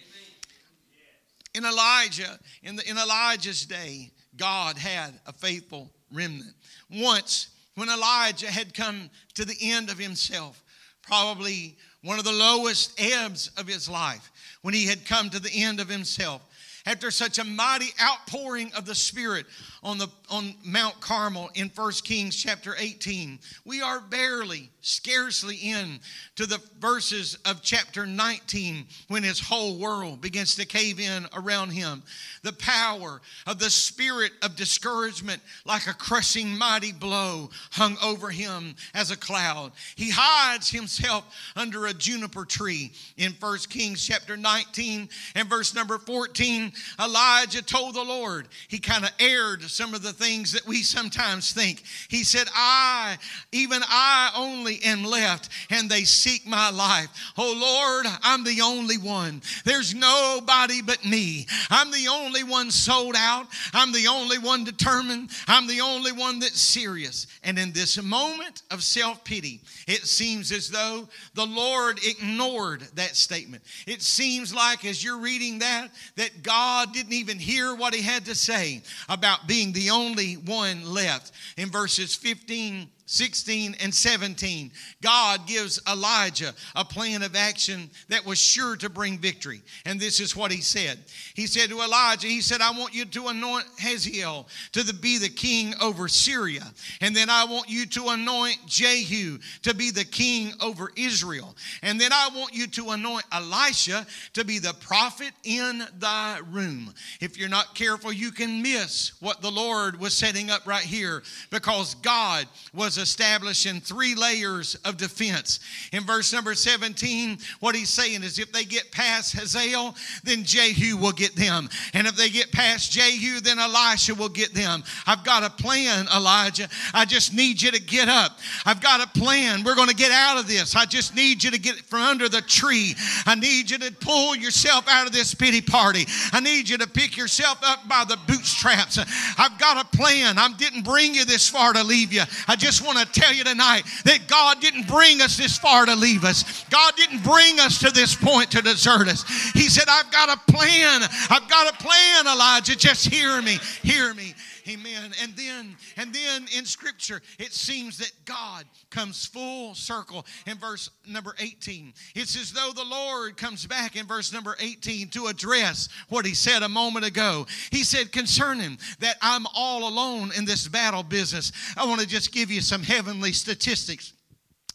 In 1.54 1.64
Elijah, 1.64 2.38
in, 2.62 2.76
the, 2.76 2.88
in 2.88 2.96
Elijah's 2.98 3.66
day, 3.66 4.10
God 4.36 4.78
had 4.78 5.12
a 5.26 5.32
faithful 5.32 5.90
remnant. 6.12 6.54
Once, 6.90 7.48
when 7.74 7.88
Elijah 7.88 8.50
had 8.50 8.74
come 8.74 9.10
to 9.34 9.44
the 9.44 9.56
end 9.60 9.90
of 9.90 9.98
himself, 9.98 10.62
probably 11.02 11.76
one 12.02 12.18
of 12.18 12.24
the 12.24 12.32
lowest 12.32 13.00
ebbs 13.00 13.50
of 13.56 13.66
his 13.66 13.88
life, 13.88 14.30
when 14.62 14.74
he 14.74 14.86
had 14.86 15.04
come 15.04 15.30
to 15.30 15.40
the 15.40 15.50
end 15.52 15.80
of 15.80 15.88
himself, 15.88 16.42
after 16.86 17.10
such 17.10 17.38
a 17.38 17.44
mighty 17.44 17.88
outpouring 18.00 18.72
of 18.74 18.86
the 18.86 18.94
Spirit 18.94 19.46
on, 19.88 19.96
the, 19.96 20.08
on 20.28 20.54
Mount 20.66 21.00
Carmel 21.00 21.48
in 21.54 21.70
1 21.74 21.92
Kings 22.04 22.36
chapter 22.36 22.74
18. 22.78 23.38
We 23.64 23.80
are 23.80 24.00
barely, 24.00 24.68
scarcely 24.82 25.56
in 25.56 26.00
to 26.36 26.44
the 26.44 26.60
verses 26.78 27.38
of 27.46 27.62
chapter 27.62 28.06
19 28.06 28.86
when 29.08 29.22
his 29.22 29.40
whole 29.40 29.78
world 29.78 30.20
begins 30.20 30.56
to 30.56 30.66
cave 30.66 31.00
in 31.00 31.26
around 31.34 31.70
him. 31.70 32.02
The 32.42 32.52
power 32.52 33.22
of 33.46 33.58
the 33.58 33.70
spirit 33.70 34.32
of 34.42 34.56
discouragement, 34.56 35.40
like 35.64 35.86
a 35.86 35.94
crushing 35.94 36.56
mighty 36.58 36.92
blow, 36.92 37.48
hung 37.70 37.96
over 38.04 38.28
him 38.28 38.76
as 38.92 39.10
a 39.10 39.16
cloud. 39.16 39.72
He 39.96 40.10
hides 40.10 40.68
himself 40.68 41.24
under 41.56 41.86
a 41.86 41.94
juniper 41.94 42.44
tree 42.44 42.92
in 43.16 43.32
1 43.40 43.58
Kings 43.70 44.06
chapter 44.06 44.36
19 44.36 45.08
and 45.34 45.48
verse 45.48 45.74
number 45.74 45.96
14. 45.96 46.72
Elijah 47.02 47.62
told 47.62 47.94
the 47.94 48.04
Lord, 48.04 48.48
he 48.68 48.78
kind 48.78 49.04
of 49.04 49.12
aired 49.18 49.62
some 49.78 49.94
of 49.94 50.02
the 50.02 50.12
things 50.12 50.50
that 50.50 50.66
we 50.66 50.82
sometimes 50.82 51.52
think. 51.52 51.84
He 52.08 52.24
said, 52.24 52.48
I, 52.52 53.16
even 53.52 53.80
I 53.86 54.32
only 54.34 54.80
am 54.82 55.04
left, 55.04 55.50
and 55.70 55.88
they 55.88 56.02
seek 56.02 56.44
my 56.44 56.70
life. 56.70 57.06
Oh 57.38 57.54
Lord, 57.56 58.12
I'm 58.24 58.42
the 58.42 58.60
only 58.60 58.98
one. 58.98 59.40
There's 59.64 59.94
nobody 59.94 60.82
but 60.82 61.04
me. 61.04 61.46
I'm 61.70 61.92
the 61.92 62.08
only 62.10 62.42
one 62.42 62.72
sold 62.72 63.14
out. 63.16 63.46
I'm 63.72 63.92
the 63.92 64.08
only 64.08 64.38
one 64.38 64.64
determined. 64.64 65.30
I'm 65.46 65.68
the 65.68 65.80
only 65.80 66.10
one 66.10 66.40
that's 66.40 66.60
serious. 66.60 67.28
And 67.44 67.56
in 67.56 67.70
this 67.70 68.02
moment 68.02 68.64
of 68.72 68.82
self 68.82 69.22
pity, 69.22 69.60
it 69.86 70.06
seems 70.06 70.50
as 70.50 70.68
though 70.68 71.08
the 71.34 71.46
Lord 71.46 72.00
ignored 72.04 72.80
that 72.96 73.14
statement. 73.14 73.62
It 73.86 74.02
seems 74.02 74.52
like 74.52 74.84
as 74.84 75.04
you're 75.04 75.20
reading 75.20 75.60
that, 75.60 75.90
that 76.16 76.42
God 76.42 76.92
didn't 76.92 77.12
even 77.12 77.38
hear 77.38 77.76
what 77.76 77.94
he 77.94 78.02
had 78.02 78.24
to 78.24 78.34
say 78.34 78.82
about 79.08 79.46
being 79.46 79.57
the 79.66 79.90
only 79.90 80.34
one 80.34 80.84
left. 80.84 81.32
In 81.56 81.70
verses 81.70 82.14
15 82.14 82.88
16 83.08 83.74
and 83.80 83.94
17, 83.94 84.70
God 85.00 85.46
gives 85.46 85.80
Elijah 85.88 86.52
a 86.76 86.84
plan 86.84 87.22
of 87.22 87.34
action 87.34 87.88
that 88.10 88.26
was 88.26 88.38
sure 88.38 88.76
to 88.76 88.90
bring 88.90 89.16
victory. 89.16 89.62
And 89.86 89.98
this 89.98 90.20
is 90.20 90.36
what 90.36 90.52
he 90.52 90.60
said. 90.60 90.98
He 91.34 91.46
said 91.46 91.70
to 91.70 91.80
Elijah, 91.80 92.26
He 92.26 92.42
said, 92.42 92.60
I 92.60 92.70
want 92.72 92.94
you 92.94 93.06
to 93.06 93.28
anoint 93.28 93.64
Hazael 93.78 94.46
to 94.72 94.82
the, 94.82 94.92
be 94.92 95.16
the 95.16 95.30
king 95.30 95.72
over 95.80 96.06
Syria. 96.06 96.64
And 97.00 97.16
then 97.16 97.30
I 97.30 97.46
want 97.46 97.70
you 97.70 97.86
to 97.86 98.08
anoint 98.08 98.58
Jehu 98.66 99.38
to 99.62 99.74
be 99.74 99.90
the 99.90 100.04
king 100.04 100.52
over 100.60 100.90
Israel. 100.94 101.56
And 101.82 101.98
then 101.98 102.12
I 102.12 102.28
want 102.34 102.54
you 102.54 102.66
to 102.66 102.90
anoint 102.90 103.24
Elisha 103.32 104.06
to 104.34 104.44
be 104.44 104.58
the 104.58 104.74
prophet 104.80 105.32
in 105.44 105.82
thy 105.98 106.40
room. 106.50 106.92
If 107.22 107.38
you're 107.38 107.48
not 107.48 107.74
careful, 107.74 108.12
you 108.12 108.32
can 108.32 108.60
miss 108.60 109.12
what 109.20 109.40
the 109.40 109.50
Lord 109.50 109.98
was 109.98 110.12
setting 110.12 110.50
up 110.50 110.66
right 110.66 110.84
here 110.84 111.22
because 111.50 111.94
God 111.96 112.46
was 112.74 112.97
establishing 112.98 113.80
three 113.80 114.14
layers 114.14 114.74
of 114.84 114.96
defense. 114.96 115.60
In 115.92 116.04
verse 116.04 116.32
number 116.32 116.54
17, 116.54 117.38
what 117.60 117.74
he's 117.74 117.90
saying 117.90 118.22
is 118.22 118.38
if 118.38 118.52
they 118.52 118.64
get 118.64 118.90
past 118.92 119.34
Hazael, 119.34 119.94
then 120.24 120.44
Jehu 120.44 120.96
will 120.96 121.12
get 121.12 121.34
them. 121.34 121.68
And 121.94 122.06
if 122.06 122.16
they 122.16 122.28
get 122.28 122.52
past 122.52 122.92
Jehu, 122.92 123.40
then 123.40 123.58
Elisha 123.58 124.14
will 124.14 124.28
get 124.28 124.54
them. 124.54 124.82
I've 125.06 125.24
got 125.24 125.44
a 125.44 125.50
plan, 125.50 126.06
Elijah. 126.14 126.68
I 126.94 127.04
just 127.04 127.34
need 127.34 127.60
you 127.62 127.70
to 127.70 127.80
get 127.80 128.08
up. 128.08 128.38
I've 128.64 128.80
got 128.80 129.00
a 129.00 129.18
plan. 129.18 129.64
We're 129.64 129.74
going 129.74 129.88
to 129.88 129.94
get 129.94 130.12
out 130.12 130.38
of 130.38 130.46
this. 130.46 130.76
I 130.76 130.84
just 130.84 131.14
need 131.14 131.42
you 131.42 131.50
to 131.50 131.58
get 131.58 131.76
from 131.86 132.00
under 132.00 132.28
the 132.28 132.42
tree. 132.42 132.94
I 133.26 133.34
need 133.34 133.70
you 133.70 133.78
to 133.78 133.92
pull 133.92 134.34
yourself 134.36 134.86
out 134.88 135.06
of 135.06 135.12
this 135.12 135.34
pity 135.34 135.60
party. 135.60 136.06
I 136.32 136.40
need 136.40 136.68
you 136.68 136.78
to 136.78 136.88
pick 136.88 137.16
yourself 137.16 137.58
up 137.62 137.88
by 137.88 138.04
the 138.06 138.18
bootstraps. 138.26 138.98
I've 139.38 139.58
got 139.58 139.84
a 139.84 139.96
plan. 139.96 140.38
I 140.38 140.48
didn't 140.56 140.82
bring 140.82 141.14
you 141.14 141.24
this 141.24 141.48
far 141.48 141.72
to 141.72 141.84
leave 141.84 142.12
you. 142.12 142.22
I 142.46 142.56
just 142.56 142.86
want 142.94 142.98
to 142.98 143.20
tell 143.20 143.32
you 143.32 143.44
tonight 143.44 143.82
that 144.04 144.26
God 144.26 144.60
didn't 144.60 144.88
bring 144.88 145.20
us 145.20 145.36
this 145.36 145.58
far 145.58 145.86
to 145.86 145.94
leave 145.94 146.24
us. 146.24 146.64
God 146.70 146.96
didn't 146.96 147.22
bring 147.22 147.60
us 147.60 147.78
to 147.80 147.90
this 147.90 148.14
point 148.14 148.50
to 148.52 148.62
desert 148.62 149.08
us. 149.08 149.24
He 149.52 149.68
said, 149.68 149.84
I've 149.88 150.10
got 150.10 150.30
a 150.30 150.52
plan. 150.52 151.02
I've 151.30 151.48
got 151.48 151.72
a 151.72 151.76
plan, 151.82 152.26
Elijah. 152.26 152.76
Just 152.76 153.06
hear 153.06 153.40
me. 153.42 153.58
Hear 153.82 154.14
me. 154.14 154.34
Amen. 154.68 155.12
And 155.22 155.34
then, 155.34 155.76
and 155.96 156.12
then 156.12 156.46
in 156.56 156.64
Scripture, 156.64 157.22
it 157.38 157.52
seems 157.52 157.98
that 157.98 158.12
God 158.24 158.64
comes 158.90 159.24
full 159.24 159.74
circle 159.74 160.26
in 160.46 160.58
verse 160.58 160.90
number 161.06 161.34
18. 161.38 161.94
It's 162.14 162.36
as 162.36 162.52
though 162.52 162.72
the 162.74 162.84
Lord 162.84 163.36
comes 163.36 163.66
back 163.66 163.96
in 163.96 164.06
verse 164.06 164.32
number 164.32 164.56
18 164.60 165.08
to 165.10 165.26
address 165.26 165.88
what 166.08 166.26
he 166.26 166.34
said 166.34 166.62
a 166.62 166.68
moment 166.68 167.06
ago. 167.06 167.46
He 167.70 167.82
said, 167.82 168.12
concerning 168.12 168.78
that 169.00 169.16
I'm 169.22 169.46
all 169.54 169.88
alone 169.88 170.32
in 170.36 170.44
this 170.44 170.68
battle 170.68 171.02
business. 171.02 171.52
I 171.76 171.86
want 171.86 172.00
to 172.00 172.06
just 172.06 172.32
give 172.32 172.50
you 172.50 172.60
some 172.60 172.82
heavenly 172.82 173.32
statistics. 173.32 174.12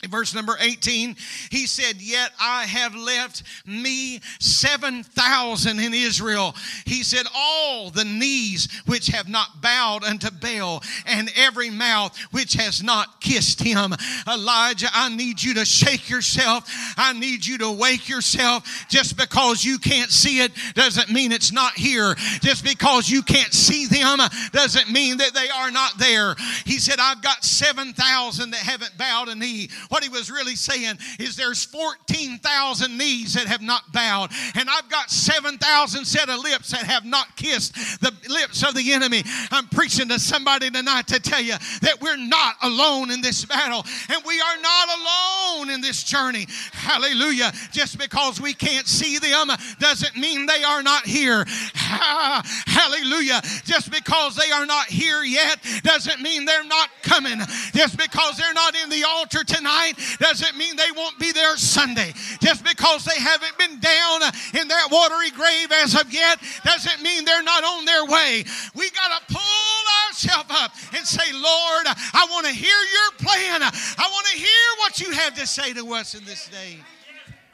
Verse 0.09 0.33
number 0.35 0.57
18, 0.59 1.15
he 1.49 1.65
said, 1.65 2.01
Yet 2.01 2.31
I 2.39 2.65
have 2.65 2.95
left 2.95 3.43
me 3.65 4.19
7,000 4.39 5.79
in 5.79 5.93
Israel. 5.93 6.55
He 6.85 7.03
said, 7.03 7.25
All 7.35 7.89
the 7.89 8.05
knees 8.05 8.67
which 8.85 9.07
have 9.07 9.29
not 9.29 9.61
bowed 9.61 10.03
unto 10.03 10.29
Baal, 10.31 10.83
and 11.05 11.31
every 11.35 11.69
mouth 11.69 12.17
which 12.31 12.53
has 12.53 12.83
not 12.83 13.21
kissed 13.21 13.61
him. 13.61 13.93
Elijah, 14.27 14.87
I 14.93 15.13
need 15.15 15.41
you 15.41 15.53
to 15.55 15.65
shake 15.65 16.09
yourself. 16.09 16.69
I 16.97 17.13
need 17.13 17.45
you 17.45 17.57
to 17.59 17.71
wake 17.71 18.09
yourself. 18.09 18.85
Just 18.89 19.17
because 19.17 19.63
you 19.63 19.77
can't 19.77 20.11
see 20.11 20.41
it 20.41 20.51
doesn't 20.73 21.09
mean 21.09 21.31
it's 21.31 21.51
not 21.51 21.73
here. 21.73 22.15
Just 22.41 22.63
because 22.63 23.09
you 23.09 23.21
can't 23.21 23.53
see 23.53 23.87
them 23.87 24.19
doesn't 24.51 24.91
mean 24.91 25.17
that 25.17 25.33
they 25.33 25.49
are 25.49 25.71
not 25.71 25.97
there. 25.97 26.35
He 26.65 26.79
said, 26.79 26.99
I've 26.99 27.21
got 27.21 27.43
7,000 27.43 28.51
that 28.51 28.59
haven't 28.59 28.97
bowed 28.97 29.29
a 29.29 29.35
knee 29.35 29.69
what 29.93 30.01
he 30.01 30.09
was 30.09 30.31
really 30.31 30.55
saying 30.55 30.97
is 31.19 31.35
there's 31.35 31.63
14,000 31.65 32.97
knees 32.97 33.35
that 33.35 33.45
have 33.45 33.61
not 33.61 33.93
bowed, 33.93 34.31
and 34.55 34.67
I've 34.67 34.89
got 34.89 35.11
7,000 35.11 36.03
set 36.03 36.29
of 36.29 36.39
lips 36.39 36.71
that 36.71 36.81
have 36.81 37.05
not 37.05 37.37
kissed 37.37 37.75
the 38.01 38.11
lips 38.27 38.63
of 38.63 38.73
the 38.73 38.91
enemy. 38.91 39.21
I'm 39.51 39.67
preaching 39.67 40.07
to 40.07 40.17
somebody 40.17 40.71
tonight 40.71 41.05
to 41.09 41.19
tell 41.19 41.41
you 41.41 41.53
that 41.83 42.01
we're 42.01 42.17
not 42.17 42.55
alone 42.63 43.11
in 43.11 43.21
this 43.21 43.45
battle, 43.45 43.85
and 44.09 44.23
we 44.25 44.41
are 44.41 44.61
not 44.63 44.87
alone 44.97 45.69
in 45.69 45.79
this 45.79 46.03
journey. 46.03 46.47
Hallelujah. 46.71 47.53
Just 47.71 47.99
because 47.99 48.41
we 48.41 48.55
can't 48.55 48.87
see 48.87 49.19
them 49.19 49.49
doesn't 49.77 50.17
mean 50.17 50.47
they 50.47 50.63
are 50.63 50.81
not 50.81 51.05
here. 51.05 51.45
Hallelujah. 51.75 53.41
Just 53.63 53.91
because 53.91 54.35
they 54.35 54.49
are 54.49 54.65
not 54.65 54.87
here 54.87 55.21
yet 55.21 55.59
doesn't 55.83 56.19
mean 56.19 56.45
they're 56.45 56.63
not 56.63 56.89
coming. 57.03 57.37
Just 57.75 57.99
because 57.99 58.37
they're 58.37 58.55
not 58.55 58.75
in 58.75 58.89
the 58.89 59.03
altar 59.07 59.43
tonight 59.43 59.82
tonight 59.91 60.17
doesn't 60.19 60.57
mean 60.57 60.75
they 60.75 60.91
won't 60.95 61.17
be 61.19 61.31
there 61.31 61.57
Sunday. 61.57 62.13
Just 62.41 62.63
because 62.63 63.05
they 63.05 63.19
haven't 63.19 63.57
been 63.57 63.79
down 63.79 64.21
in 64.59 64.67
that 64.67 64.87
watery 64.91 65.31
grave 65.31 65.71
as 65.83 65.99
of 65.99 66.11
yet 66.11 66.39
doesn't 66.63 67.01
mean 67.01 67.25
they're 67.25 67.43
not 67.43 67.63
on 67.63 67.85
their 67.85 68.05
way. 68.05 68.43
We 68.75 68.89
got 68.91 69.27
to 69.27 69.33
pull 69.33 69.83
ourselves 70.07 70.49
up 70.49 70.71
and 70.95 71.05
say, 71.05 71.31
Lord, 71.33 71.85
I 71.87 72.27
want 72.31 72.45
to 72.47 72.53
hear 72.53 72.67
your 72.69 73.27
plan. 73.27 73.61
I 73.61 74.09
want 74.11 74.27
to 74.27 74.37
hear 74.37 74.47
what 74.79 74.99
you 74.99 75.11
have 75.11 75.35
to 75.35 75.47
say 75.47 75.73
to 75.73 75.93
us 75.93 76.15
in 76.15 76.23
this 76.25 76.47
day. 76.47 76.77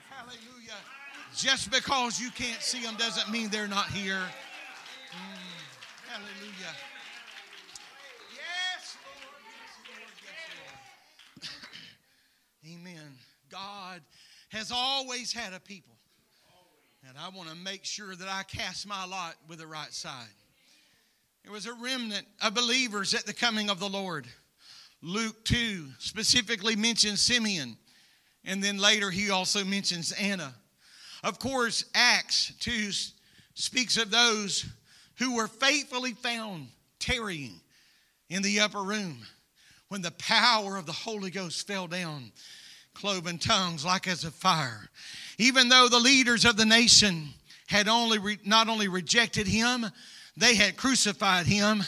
Hallelujah. 0.10 0.80
Just 1.36 1.72
because 1.72 2.20
you 2.20 2.30
can't 2.32 2.62
see 2.62 2.82
them 2.82 2.96
doesn't 2.98 3.32
mean 3.32 3.50
they're 3.50 3.68
not 3.68 3.88
here. 3.90 4.22
Mm, 5.12 5.50
Amen. 12.72 13.18
God 13.50 14.02
has 14.50 14.72
always 14.72 15.32
had 15.32 15.54
a 15.54 15.60
people. 15.60 15.96
And 17.08 17.18
I 17.18 17.30
want 17.30 17.50
to 17.50 17.56
make 17.56 17.86
sure 17.86 18.16
that 18.16 18.28
I 18.28 18.44
cast 18.44 18.88
my 18.88 19.06
lot 19.06 19.36
with 19.48 19.60
the 19.60 19.68
right 19.68 19.94
side. 19.94 20.28
There 21.44 21.54
was 21.54 21.66
a 21.66 21.74
remnant 21.74 22.28
of 22.42 22.54
believers 22.54 23.14
at 23.14 23.26
the 23.26 23.34
coming 23.34 23.70
of 23.70 23.80
the 23.80 23.88
Lord. 23.88 24.28
Luke 25.02 25.46
2 25.46 25.86
specifically 25.98 26.76
mentions 26.76 27.22
Simeon, 27.22 27.78
and 28.44 28.62
then 28.62 28.78
later 28.78 29.10
he 29.10 29.30
also 29.30 29.64
mentions 29.64 30.12
Anna. 30.12 30.54
Of 31.24 31.40
course, 31.40 31.86
Acts 31.96 32.54
2 32.60 32.92
speaks 33.54 33.98
of 33.98 34.12
those 34.12 34.66
who 35.18 35.36
were 35.36 35.48
faithfully 35.48 36.14
found 36.14 36.68
tarrying 37.00 37.62
in 38.30 38.42
the 38.42 38.60
upper 38.60 38.84
room 38.84 39.20
when 39.88 40.02
the 40.02 40.12
power 40.12 40.78
of 40.78 40.86
the 40.86 40.92
Holy 40.92 41.32
Ghost 41.32 41.66
fell 41.66 41.88
down 41.88 42.32
cloven 42.94 43.38
tongues 43.38 43.86
like 43.86 44.08
as 44.08 44.24
a 44.24 44.32
fire. 44.32 44.90
Even 45.38 45.70
though 45.70 45.88
the 45.90 46.00
leaders 46.00 46.46
of 46.46 46.58
the 46.58 46.66
nation 46.66 47.30
had 47.68 47.88
only 47.88 48.20
re- 48.20 48.40
not 48.46 48.68
only 48.68 48.88
rejected 48.88 49.48
him, 49.48 49.86
they 50.36 50.56
had 50.56 50.78
crucified 50.78 51.46
him. 51.46 51.84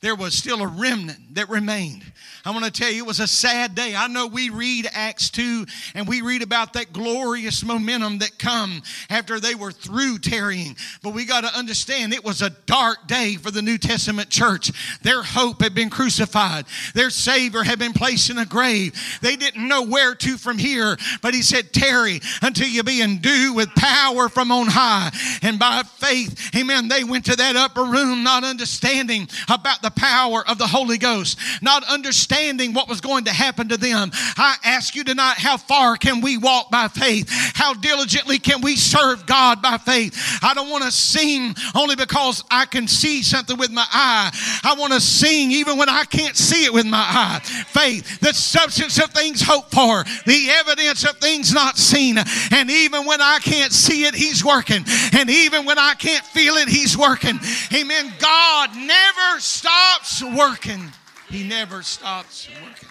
There 0.00 0.14
was 0.14 0.32
still 0.34 0.62
a 0.62 0.66
remnant 0.66 1.34
that 1.34 1.48
remained. 1.48 2.04
I 2.44 2.52
want 2.52 2.64
to 2.64 2.70
tell 2.70 2.90
you, 2.90 3.02
it 3.02 3.06
was 3.06 3.18
a 3.18 3.26
sad 3.26 3.74
day. 3.74 3.96
I 3.96 4.06
know 4.06 4.28
we 4.28 4.48
read 4.48 4.88
Acts 4.92 5.28
2 5.30 5.66
and 5.94 6.06
we 6.06 6.22
read 6.22 6.40
about 6.40 6.74
that 6.74 6.92
glorious 6.92 7.64
momentum 7.64 8.18
that 8.18 8.38
come 8.38 8.82
after 9.10 9.40
they 9.40 9.56
were 9.56 9.72
through 9.72 10.18
tarrying. 10.18 10.76
But 11.02 11.14
we 11.14 11.24
got 11.24 11.40
to 11.40 11.58
understand 11.58 12.12
it 12.14 12.24
was 12.24 12.42
a 12.42 12.50
dark 12.50 13.08
day 13.08 13.34
for 13.34 13.50
the 13.50 13.60
New 13.60 13.76
Testament 13.76 14.30
church. 14.30 14.70
Their 15.02 15.22
hope 15.22 15.62
had 15.62 15.74
been 15.74 15.90
crucified. 15.90 16.66
Their 16.94 17.10
Savior 17.10 17.64
had 17.64 17.80
been 17.80 17.92
placed 17.92 18.30
in 18.30 18.38
a 18.38 18.46
grave. 18.46 18.94
They 19.20 19.34
didn't 19.34 19.66
know 19.66 19.82
where 19.82 20.14
to 20.14 20.38
from 20.38 20.58
here, 20.58 20.96
but 21.22 21.34
he 21.34 21.42
said, 21.42 21.72
tarry 21.72 22.20
until 22.40 22.68
you 22.68 22.84
be 22.84 23.02
endued 23.02 23.56
with 23.56 23.68
power 23.74 24.28
from 24.28 24.52
on 24.52 24.68
high. 24.68 25.10
And 25.42 25.58
by 25.58 25.82
faith, 25.82 26.54
amen, 26.56 26.86
they 26.86 27.02
went 27.02 27.24
to 27.26 27.36
that 27.36 27.56
upper 27.56 27.82
room 27.82 28.22
not 28.22 28.44
understanding 28.44 29.28
about 29.48 29.82
the 29.82 29.87
the 29.88 30.00
power 30.00 30.46
of 30.46 30.58
the 30.58 30.66
Holy 30.66 30.98
Ghost, 30.98 31.38
not 31.62 31.82
understanding 31.84 32.74
what 32.74 32.88
was 32.88 33.00
going 33.00 33.24
to 33.24 33.32
happen 33.32 33.68
to 33.68 33.76
them. 33.76 34.10
I 34.36 34.56
ask 34.64 34.94
you 34.94 35.04
tonight, 35.04 35.36
how 35.38 35.56
far 35.56 35.96
can 35.96 36.20
we 36.20 36.36
walk 36.36 36.70
by 36.70 36.88
faith? 36.88 37.26
How 37.54 37.72
diligently 37.72 38.38
can 38.38 38.60
we 38.60 38.76
serve 38.76 39.24
God 39.26 39.62
by 39.62 39.78
faith? 39.78 40.14
I 40.42 40.52
don't 40.52 40.70
want 40.70 40.84
to 40.84 40.90
sing 40.90 41.54
only 41.74 41.96
because 41.96 42.44
I 42.50 42.66
can 42.66 42.86
see 42.86 43.22
something 43.22 43.56
with 43.56 43.70
my 43.70 43.86
eye. 43.90 44.30
I 44.62 44.74
want 44.78 44.92
to 44.92 45.00
sing 45.00 45.52
even 45.52 45.78
when 45.78 45.88
I 45.88 46.04
can't 46.04 46.36
see 46.36 46.64
it 46.64 46.72
with 46.72 46.86
my 46.86 46.98
eye. 46.98 47.40
Faith, 47.68 48.20
the 48.20 48.34
substance 48.34 48.98
of 48.98 49.10
things 49.10 49.40
hoped 49.40 49.72
for, 49.72 50.04
the 50.26 50.50
evidence 50.50 51.04
of 51.04 51.16
things 51.18 51.52
not 51.52 51.78
seen. 51.78 52.18
And 52.50 52.70
even 52.70 53.06
when 53.06 53.22
I 53.22 53.38
can't 53.38 53.72
see 53.72 54.04
it, 54.04 54.14
He's 54.14 54.44
working. 54.44 54.84
And 55.12 55.30
even 55.30 55.64
when 55.64 55.78
I 55.78 55.94
can't 55.94 56.24
feel 56.26 56.54
it, 56.54 56.68
He's 56.68 56.96
working. 56.96 57.38
Amen. 57.74 58.12
God 58.18 58.76
never 58.76 59.40
stops 59.40 59.77
stops 59.78 60.22
working. 60.36 60.92
He 61.28 61.44
never 61.44 61.82
stops 61.82 62.48
working. 62.64 62.88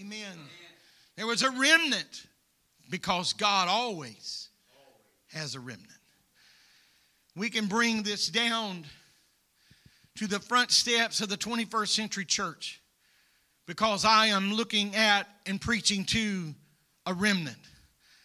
Amen. 0.00 0.38
There 1.16 1.26
was 1.26 1.42
a 1.42 1.50
remnant 1.50 2.26
because 2.90 3.32
God 3.32 3.68
always 3.68 4.48
has 5.32 5.54
a 5.54 5.60
remnant. 5.60 5.88
We 7.34 7.50
can 7.50 7.66
bring 7.66 8.02
this 8.02 8.28
down 8.28 8.84
to 10.16 10.26
the 10.26 10.38
front 10.38 10.70
steps 10.70 11.20
of 11.20 11.28
the 11.28 11.36
21st 11.36 11.88
century 11.88 12.24
church 12.24 12.80
because 13.66 14.04
I 14.04 14.26
am 14.26 14.52
looking 14.52 14.94
at 14.94 15.26
and 15.46 15.60
preaching 15.60 16.04
to 16.06 16.54
a 17.06 17.14
remnant. 17.14 17.56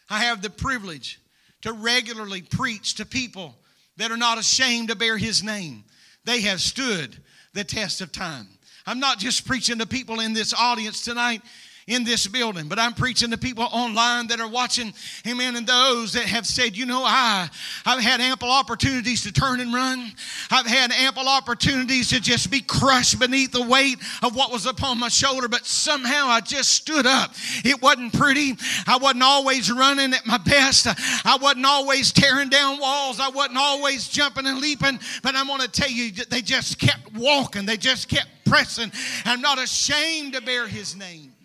I 0.10 0.20
have 0.20 0.42
the 0.42 0.50
privilege 0.50 1.20
to 1.62 1.72
regularly 1.72 2.42
preach 2.42 2.96
to 2.96 3.06
people 3.06 3.56
that 3.96 4.12
are 4.12 4.18
not 4.18 4.38
ashamed 4.38 4.90
to 4.90 4.96
bear 4.96 5.18
his 5.18 5.44
name 5.44 5.86
they 6.28 6.42
have 6.42 6.60
stood 6.62 7.18
the 7.54 7.64
test 7.64 8.02
of 8.02 8.12
time. 8.12 8.48
I'm 8.86 9.00
not 9.00 9.18
just 9.18 9.48
preaching 9.48 9.80
to 9.80 9.86
people 9.88 10.20
in 10.20 10.34
this 10.34 10.54
audience 10.54 11.04
tonight 11.04 11.42
in 11.88 12.04
this 12.04 12.28
building, 12.28 12.68
but 12.68 12.78
I'm 12.78 12.94
preaching 12.94 13.32
to 13.32 13.38
people 13.38 13.64
online 13.72 14.28
that 14.28 14.42
are 14.42 14.48
watching, 14.48 14.94
amen, 15.26 15.56
and 15.56 15.66
those 15.66 16.12
that 16.14 16.24
have 16.24 16.46
said, 16.46 16.76
you 16.76 16.86
know, 16.86 17.02
I, 17.04 17.50
I've 17.86 18.02
had 18.04 18.20
ample 18.20 18.52
opportunities 18.52 19.24
to 19.24 19.32
turn 19.32 19.62
and 19.62 19.74
run. 19.74 20.12
I've 20.52 20.66
had 20.66 20.92
ample 20.92 21.30
opportunities 21.30 22.10
to 22.10 22.20
just 22.20 22.52
be 22.52 22.60
crushed 22.60 23.18
beneath 23.20 23.54
the 23.54 23.62
weight 23.62 24.00
of 24.22 24.36
what 24.36 24.52
was 24.52 24.66
upon 24.66 25.00
my 25.00 25.08
shoulder, 25.08 25.48
but 25.48 25.66
somehow 25.66 26.26
I 26.28 26.42
just 26.42 26.72
stood 26.72 27.06
up. 27.06 27.32
It 27.64 27.82
wasn't 27.82 28.14
pretty. 28.14 28.58
I 28.86 28.98
wasn't 28.98 29.24
always 29.24 29.72
running 29.72 30.14
at 30.14 30.26
my 30.26 30.40
best. 30.40 30.88
I 31.26 31.38
wasn't 31.42 31.66
always 31.66 32.12
tearing 32.12 32.50
down 32.50 32.82
walls. 32.82 33.22
I 33.22 33.30
wasn't 33.30 33.60
always 33.60 34.10
jumping 34.10 34.46
and 34.46 34.60
leaping, 34.60 35.00
but 35.24 35.36
I'm 35.36 35.48
going 35.48 35.62
to 35.62 35.70
tell 35.70 35.90
you, 35.90 36.12
they 36.12 36.42
just 36.42 36.80
kept 36.80 37.14
walking. 37.16 37.66
They 37.66 37.78
just 37.78 38.10
kept 38.10 38.28
pressing. 38.46 38.92
I'm 39.24 39.40
not 39.40 39.58
ashamed 39.58 40.34
to 40.34 40.42
bear 40.42 40.68
his 40.68 40.94
name 40.94 41.37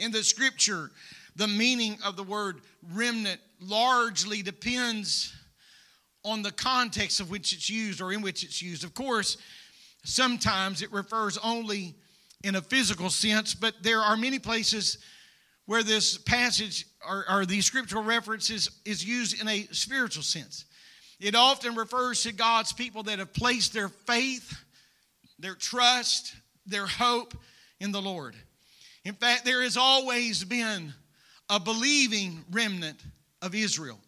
in 0.00 0.10
the 0.10 0.24
scripture, 0.24 0.90
the 1.36 1.46
meaning 1.46 1.98
of 2.04 2.16
the 2.16 2.22
word 2.22 2.60
remnant 2.92 3.40
largely 3.60 4.42
depends 4.42 5.32
on 6.24 6.42
the 6.42 6.50
context 6.50 7.20
of 7.20 7.30
which 7.30 7.52
it's 7.52 7.70
used 7.70 8.00
or 8.00 8.12
in 8.12 8.22
which 8.22 8.42
it's 8.42 8.60
used. 8.60 8.82
Of 8.82 8.94
course, 8.94 9.36
sometimes 10.04 10.82
it 10.82 10.92
refers 10.92 11.38
only 11.38 11.94
in 12.42 12.56
a 12.56 12.62
physical 12.62 13.10
sense, 13.10 13.54
but 13.54 13.74
there 13.82 14.00
are 14.00 14.16
many 14.16 14.38
places 14.38 14.98
where 15.66 15.82
this 15.82 16.18
passage 16.18 16.86
or, 17.06 17.24
or 17.30 17.46
these 17.46 17.66
scriptural 17.66 18.02
references 18.02 18.70
is 18.84 19.04
used 19.04 19.40
in 19.40 19.48
a 19.48 19.68
spiritual 19.70 20.22
sense. 20.22 20.64
It 21.20 21.34
often 21.34 21.74
refers 21.74 22.22
to 22.22 22.32
God's 22.32 22.72
people 22.72 23.02
that 23.04 23.18
have 23.18 23.34
placed 23.34 23.74
their 23.74 23.88
faith, 23.88 24.64
their 25.38 25.54
trust, 25.54 26.34
their 26.66 26.86
hope 26.86 27.34
in 27.78 27.92
the 27.92 28.00
Lord. 28.00 28.34
In 29.04 29.14
fact, 29.14 29.44
there 29.44 29.62
has 29.62 29.76
always 29.76 30.44
been 30.44 30.92
a 31.48 31.58
believing 31.58 32.44
remnant 32.50 33.00
of 33.42 33.54
Israel. 33.54 33.98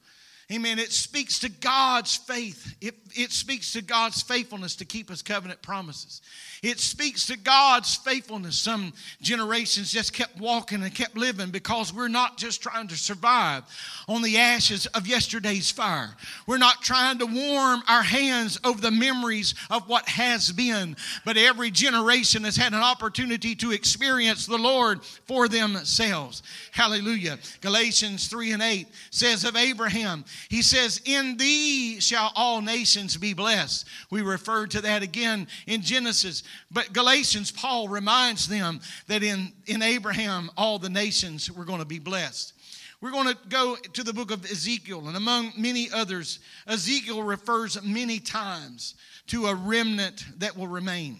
Amen. 0.53 0.79
It 0.79 0.93
speaks 0.93 1.39
to 1.39 1.49
God's 1.49 2.15
faith. 2.15 2.77
It, 2.83 2.95
it 3.15 3.33
speaks 3.33 3.73
to 3.73 3.81
God's 3.81 4.21
faithfulness 4.21 4.77
to 4.77 4.85
keep 4.85 5.09
his 5.09 5.23
covenant 5.23 5.63
promises. 5.63 6.21
It 6.63 6.79
speaks 6.79 7.27
to 7.27 7.39
God's 7.39 7.97
faithfulness. 7.97 8.57
Some 8.57 8.93
generations 9.21 9.91
just 9.91 10.13
kept 10.13 10.39
walking 10.39 10.83
and 10.83 10.95
kept 10.95 11.17
living 11.17 11.51
because 11.51 11.93
we're 11.93 12.07
not 12.07 12.37
just 12.37 12.63
trying 12.63 12.87
to 12.89 12.97
survive 12.97 13.65
on 14.09 14.23
the 14.23 14.39
ashes 14.39 14.87
of 14.87 15.07
yesterday's 15.07 15.71
fire. 15.71 16.15
We're 16.47 16.59
not 16.59 16.83
trying 16.83 17.19
to 17.19 17.27
warm 17.27 17.83
our 17.89 18.03
hands 18.03 18.61
over 18.63 18.81
the 18.81 18.93
memories 18.93 19.55
of 19.71 19.89
what 19.89 20.09
has 20.09 20.53
been, 20.53 20.97
but 21.25 21.37
every 21.37 21.71
generation 21.71 22.45
has 22.45 22.57
had 22.57 22.75
an 22.75 22.83
opportunity 22.83 23.55
to 23.57 23.73
experience 23.73 24.47
the 24.47 24.59
Lord 24.59 25.03
for 25.03 25.49
themselves. 25.49 26.43
Hallelujah. 26.71 27.39
Galatians 27.61 28.29
3 28.29 28.53
and 28.53 28.63
8 28.63 28.87
says 29.11 29.45
of 29.45 29.57
Abraham, 29.57 30.25
he 30.49 30.63
says, 30.63 31.01
In 31.05 31.37
thee 31.37 32.01
shall 32.01 32.33
all 32.35 32.61
nations 32.61 33.17
be 33.17 33.35
blessed. 33.35 33.87
We 34.11 34.23
referred 34.23 34.71
to 34.73 34.81
that 34.83 35.03
again 35.03 35.49
in 35.67 35.83
Genesis. 35.83 36.43
But 36.71 36.93
Galatians, 36.93 37.51
Paul 37.51 37.89
reminds 37.89 38.49
them 38.49 38.81
that 39.07 39.23
in, 39.23 39.53
in 39.67 39.83
Abraham, 39.83 40.51
all 40.57 40.79
the 40.79 40.91
nations 40.91 41.51
were 41.51 41.65
going 41.65 41.81
to 41.81 41.85
be 41.85 41.99
blessed. 41.99 42.55
We're 43.01 43.11
going 43.11 43.29
to 43.29 43.39
go 43.49 43.77
to 43.95 44.05
the 44.05 44.13
book 44.13 44.31
of 44.31 44.45
Ezekiel, 44.45 45.09
and 45.09 45.17
among 45.17 45.53
many 45.57 45.89
others, 45.93 46.39
Ezekiel 46.69 47.25
refers 47.25 47.83
many 47.83 48.21
times 48.21 48.95
to 49.27 49.47
a 49.47 49.55
remnant 49.55 50.25
that 50.39 50.57
will 50.57 50.69
remain. 50.69 51.19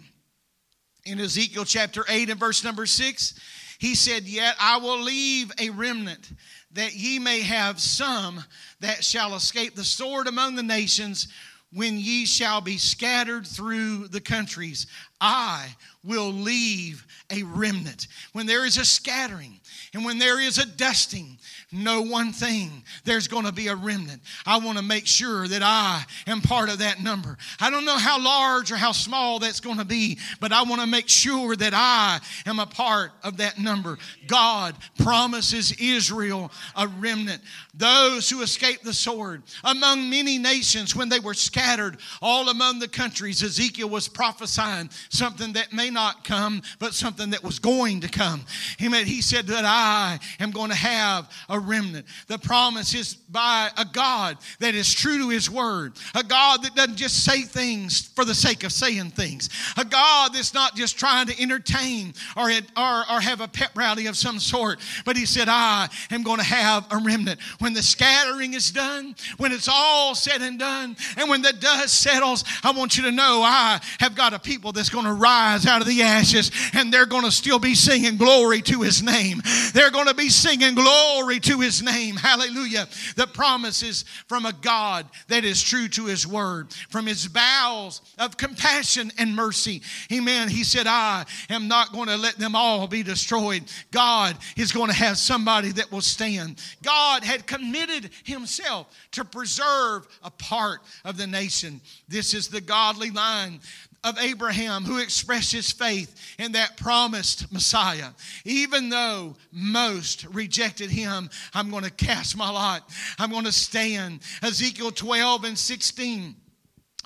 In 1.05 1.19
Ezekiel 1.19 1.65
chapter 1.65 2.05
8 2.09 2.31
and 2.31 2.39
verse 2.39 2.63
number 2.63 2.87
6, 2.87 3.35
he 3.81 3.97
said, 3.97 4.23
Yet 4.23 4.55
I 4.61 4.77
will 4.77 5.01
leave 5.01 5.51
a 5.59 5.71
remnant, 5.71 6.31
that 6.75 6.95
ye 6.95 7.19
may 7.19 7.41
have 7.41 7.81
some 7.81 8.43
that 8.81 9.05
shall 9.05 9.35
escape 9.35 9.75
the 9.75 9.85
sword 9.85 10.27
among 10.27 10.55
the 10.55 10.63
nations 10.63 11.29
when 11.73 11.99
ye 11.99 12.27
shall 12.27 12.61
be 12.61 12.77
scattered 12.77 13.47
through 13.47 14.09
the 14.09 14.21
countries. 14.21 14.87
I 15.23 15.69
will 16.05 16.33
leave 16.33 17.07
a 17.31 17.45
remnant. 17.45 18.09
When 18.33 18.47
there 18.47 18.67
is 18.67 18.77
a 18.77 18.85
scattering 18.85 19.61
and 19.95 20.05
when 20.05 20.19
there 20.19 20.41
is 20.41 20.59
a 20.59 20.67
dusting, 20.67 21.39
know 21.71 22.03
one 22.03 22.33
thing 22.33 22.83
there's 23.05 23.29
going 23.29 23.47
to 23.47 23.53
be 23.53 23.69
a 23.69 23.77
remnant. 23.77 24.21
I 24.45 24.59
want 24.59 24.79
to 24.79 24.85
make 24.85 25.07
sure 25.07 25.47
that 25.47 25.63
I 25.63 26.03
am 26.27 26.41
part 26.41 26.71
of 26.71 26.81
that 26.81 27.03
number. 27.03 27.39
I 27.61 27.71
don't 27.71 27.85
know 27.85 27.97
how 27.97 28.23
large 28.23 28.73
or 28.73 28.77
how 28.77 28.93
small 28.93 29.39
that's 29.39 29.61
going 29.61 29.79
to 29.79 29.85
be, 29.85 30.19
but 30.41 30.53
I 30.53 30.63
want 30.65 30.81
to 30.81 30.87
make 30.87 31.09
sure 31.09 31.55
that 31.57 31.73
I 31.75 32.21
am 32.47 32.59
a 32.59 32.67
part 32.67 33.13
of 33.23 33.37
that 33.37 33.59
number. 33.59 33.99
God 34.27 34.75
promises 34.99 35.73
Israel 35.79 36.51
a 36.77 36.89
remnant. 36.89 37.43
Those 37.75 38.29
who 38.29 38.43
escaped 38.43 38.85
the 38.85 38.93
sword 38.93 39.43
among 39.63 40.11
many 40.11 40.37
nations 40.39 40.97
when 40.97 41.09
they 41.09 41.21
were 41.21 41.35
scattered 41.35 41.99
all 42.21 42.49
among 42.49 42.81
the 42.81 42.89
countries, 42.89 43.43
Ezekiel 43.43 43.89
was 43.89 44.09
prophesying 44.09 44.91
something 45.13 45.53
that 45.53 45.73
may 45.73 45.91
not 45.91 46.25
come, 46.25 46.63
but 46.79 46.95
something 46.95 47.31
that 47.31 47.45
was 47.45 47.59
going 47.59 48.01
to 48.01 48.09
come. 48.09 48.45
He 48.79 49.21
said 49.23 49.47
that 49.49 49.65
I 49.65 50.19
am 50.41 50.51
going 50.51 50.71
to 50.71 50.77
have 50.77 51.31
a 51.49 51.59
remnant. 51.59 52.07
The 52.27 52.39
promise 52.39 52.95
is 52.95 53.15
by 53.15 53.71
a 53.77 53.85
God 53.85 54.39
that 54.59 54.75
is 54.75 54.93
true 54.93 55.19
to 55.19 55.29
his 55.29 55.51
word, 55.51 55.93
a 56.15 56.25
God 56.25 56.63
that 56.63 56.75
doesn't 56.75 56.97
just 56.97 57.25
say 57.25 57.43
things 57.43 58.09
for 58.09 58.25
the 58.25 58.35
sake 58.35 58.65
of 58.65 58.73
saying 58.73 59.11
things, 59.11 59.51
a 59.77 59.85
God 59.85 60.33
that's 60.33 60.55
not 60.55 60.75
just 60.75 60.99
trying 60.99 61.27
to 61.27 61.41
entertain 61.41 62.15
or, 62.37 62.51
or, 62.51 63.05
or 63.11 63.21
have 63.21 63.41
a 63.41 63.49
pep 63.49 63.73
rally 63.77 64.07
of 64.07 64.17
some 64.17 64.39
sort, 64.39 64.81
but 65.05 65.17
he 65.17 65.27
said, 65.27 65.49
I 65.49 65.89
am 66.11 66.23
going 66.23 66.39
to 66.39 66.45
have 66.45 66.87
a 66.91 66.97
remnant. 66.97 67.41
When 67.59 67.75
the 67.75 67.83
scattering 67.83 68.55
is 68.55 68.71
done, 68.71 69.15
when 69.37 69.53
it's 69.53 69.69
all 69.71 70.15
said 70.15 70.41
and 70.41 70.59
done, 70.59 70.97
and 71.19 71.29
when 71.29 71.43
the 71.43 71.53
dust 71.53 72.01
settles, 72.01 72.45
I 72.65 72.73
want 72.73 72.97
you 72.97 73.03
to 73.05 73.13
know 73.13 73.43
I 73.43 73.81
have 74.01 74.15
got 74.15 74.33
a 74.33 74.39
people 74.39 74.73
that's 74.73 74.89
going 74.89 75.02
going 75.03 75.15
to 75.15 75.21
rise 75.21 75.67
out 75.67 75.81
of 75.81 75.87
the 75.87 76.03
ashes 76.03 76.51
and 76.75 76.93
they're 76.93 77.07
going 77.07 77.25
to 77.25 77.31
still 77.31 77.59
be 77.59 77.75
singing 77.75 78.17
glory 78.17 78.63
to 78.63 78.83
his 78.83 79.03
name. 79.03 79.43
They're 79.73 79.91
going 79.91 80.07
to 80.07 80.15
be 80.15 80.29
singing 80.29 80.75
glory 80.75 81.41
to 81.41 81.61
his 81.61 81.83
name. 81.83 82.17
Hallelujah. 82.17 82.87
The 83.17 83.27
promises 83.27 84.05
from 84.27 84.47
a 84.47 84.53
God 84.53 85.07
that 85.29 85.45
is 85.45 85.63
true 85.63 85.89
to 85.89 86.07
his 86.07 86.27
word, 86.27 86.73
from 86.91 87.07
his 87.07 87.27
bowels 87.29 88.01
of 88.19 88.37
compassion 88.37 89.11
and 89.19 89.35
mercy. 89.35 89.83
Amen. 90.13 90.49
He 90.49 90.65
said, 90.65 90.87
I 90.87 91.25
am 91.51 91.69
not 91.69 91.93
going 91.93 92.09
to 92.09 92.17
let 92.17 92.37
them 92.37 92.55
all 92.55 92.87
be 92.87 93.03
destroyed. 93.03 93.65
God 93.91 94.37
is 94.57 94.73
going 94.73 94.89
to 94.89 94.97
have 94.97 95.19
somebody 95.19 95.73
that 95.73 95.91
will 95.91 96.01
stand. 96.01 96.61
God 96.83 97.25
had 97.25 97.47
committed 97.47 98.11
himself 98.25 98.89
to 99.13 99.25
preserve 99.25 100.07
a 100.23 100.31
part 100.31 100.81
of 101.05 101.17
the 101.17 101.27
nation. 101.27 101.81
This 102.09 102.35
is 102.35 102.49
the 102.49 102.61
godly 102.61 103.11
line 103.11 103.61
of 104.05 104.19
Abraham 104.19 104.85
who 104.85 104.99
expressed 104.99 105.53
his 105.53 105.71
faith 105.71 106.15
in 106.39 106.53
that 106.53 106.77
promised 106.77 107.53
Messiah. 107.53 108.11
Even 108.45 108.89
though 108.89 109.37
most 109.53 110.27
rejected 110.27 110.91
him, 110.91 111.31
I'm 111.55 111.71
going 111.71 111.85
to 111.85 111.91
cast 111.91 112.37
my 112.37 112.51
lot. 112.51 112.89
I'm 113.19 113.31
going 113.31 113.45
to 113.45 113.53
stand. 113.53 114.21
Ezekiel 114.43 114.91
12 114.91 115.45
and 115.45 115.59
16 115.59 116.35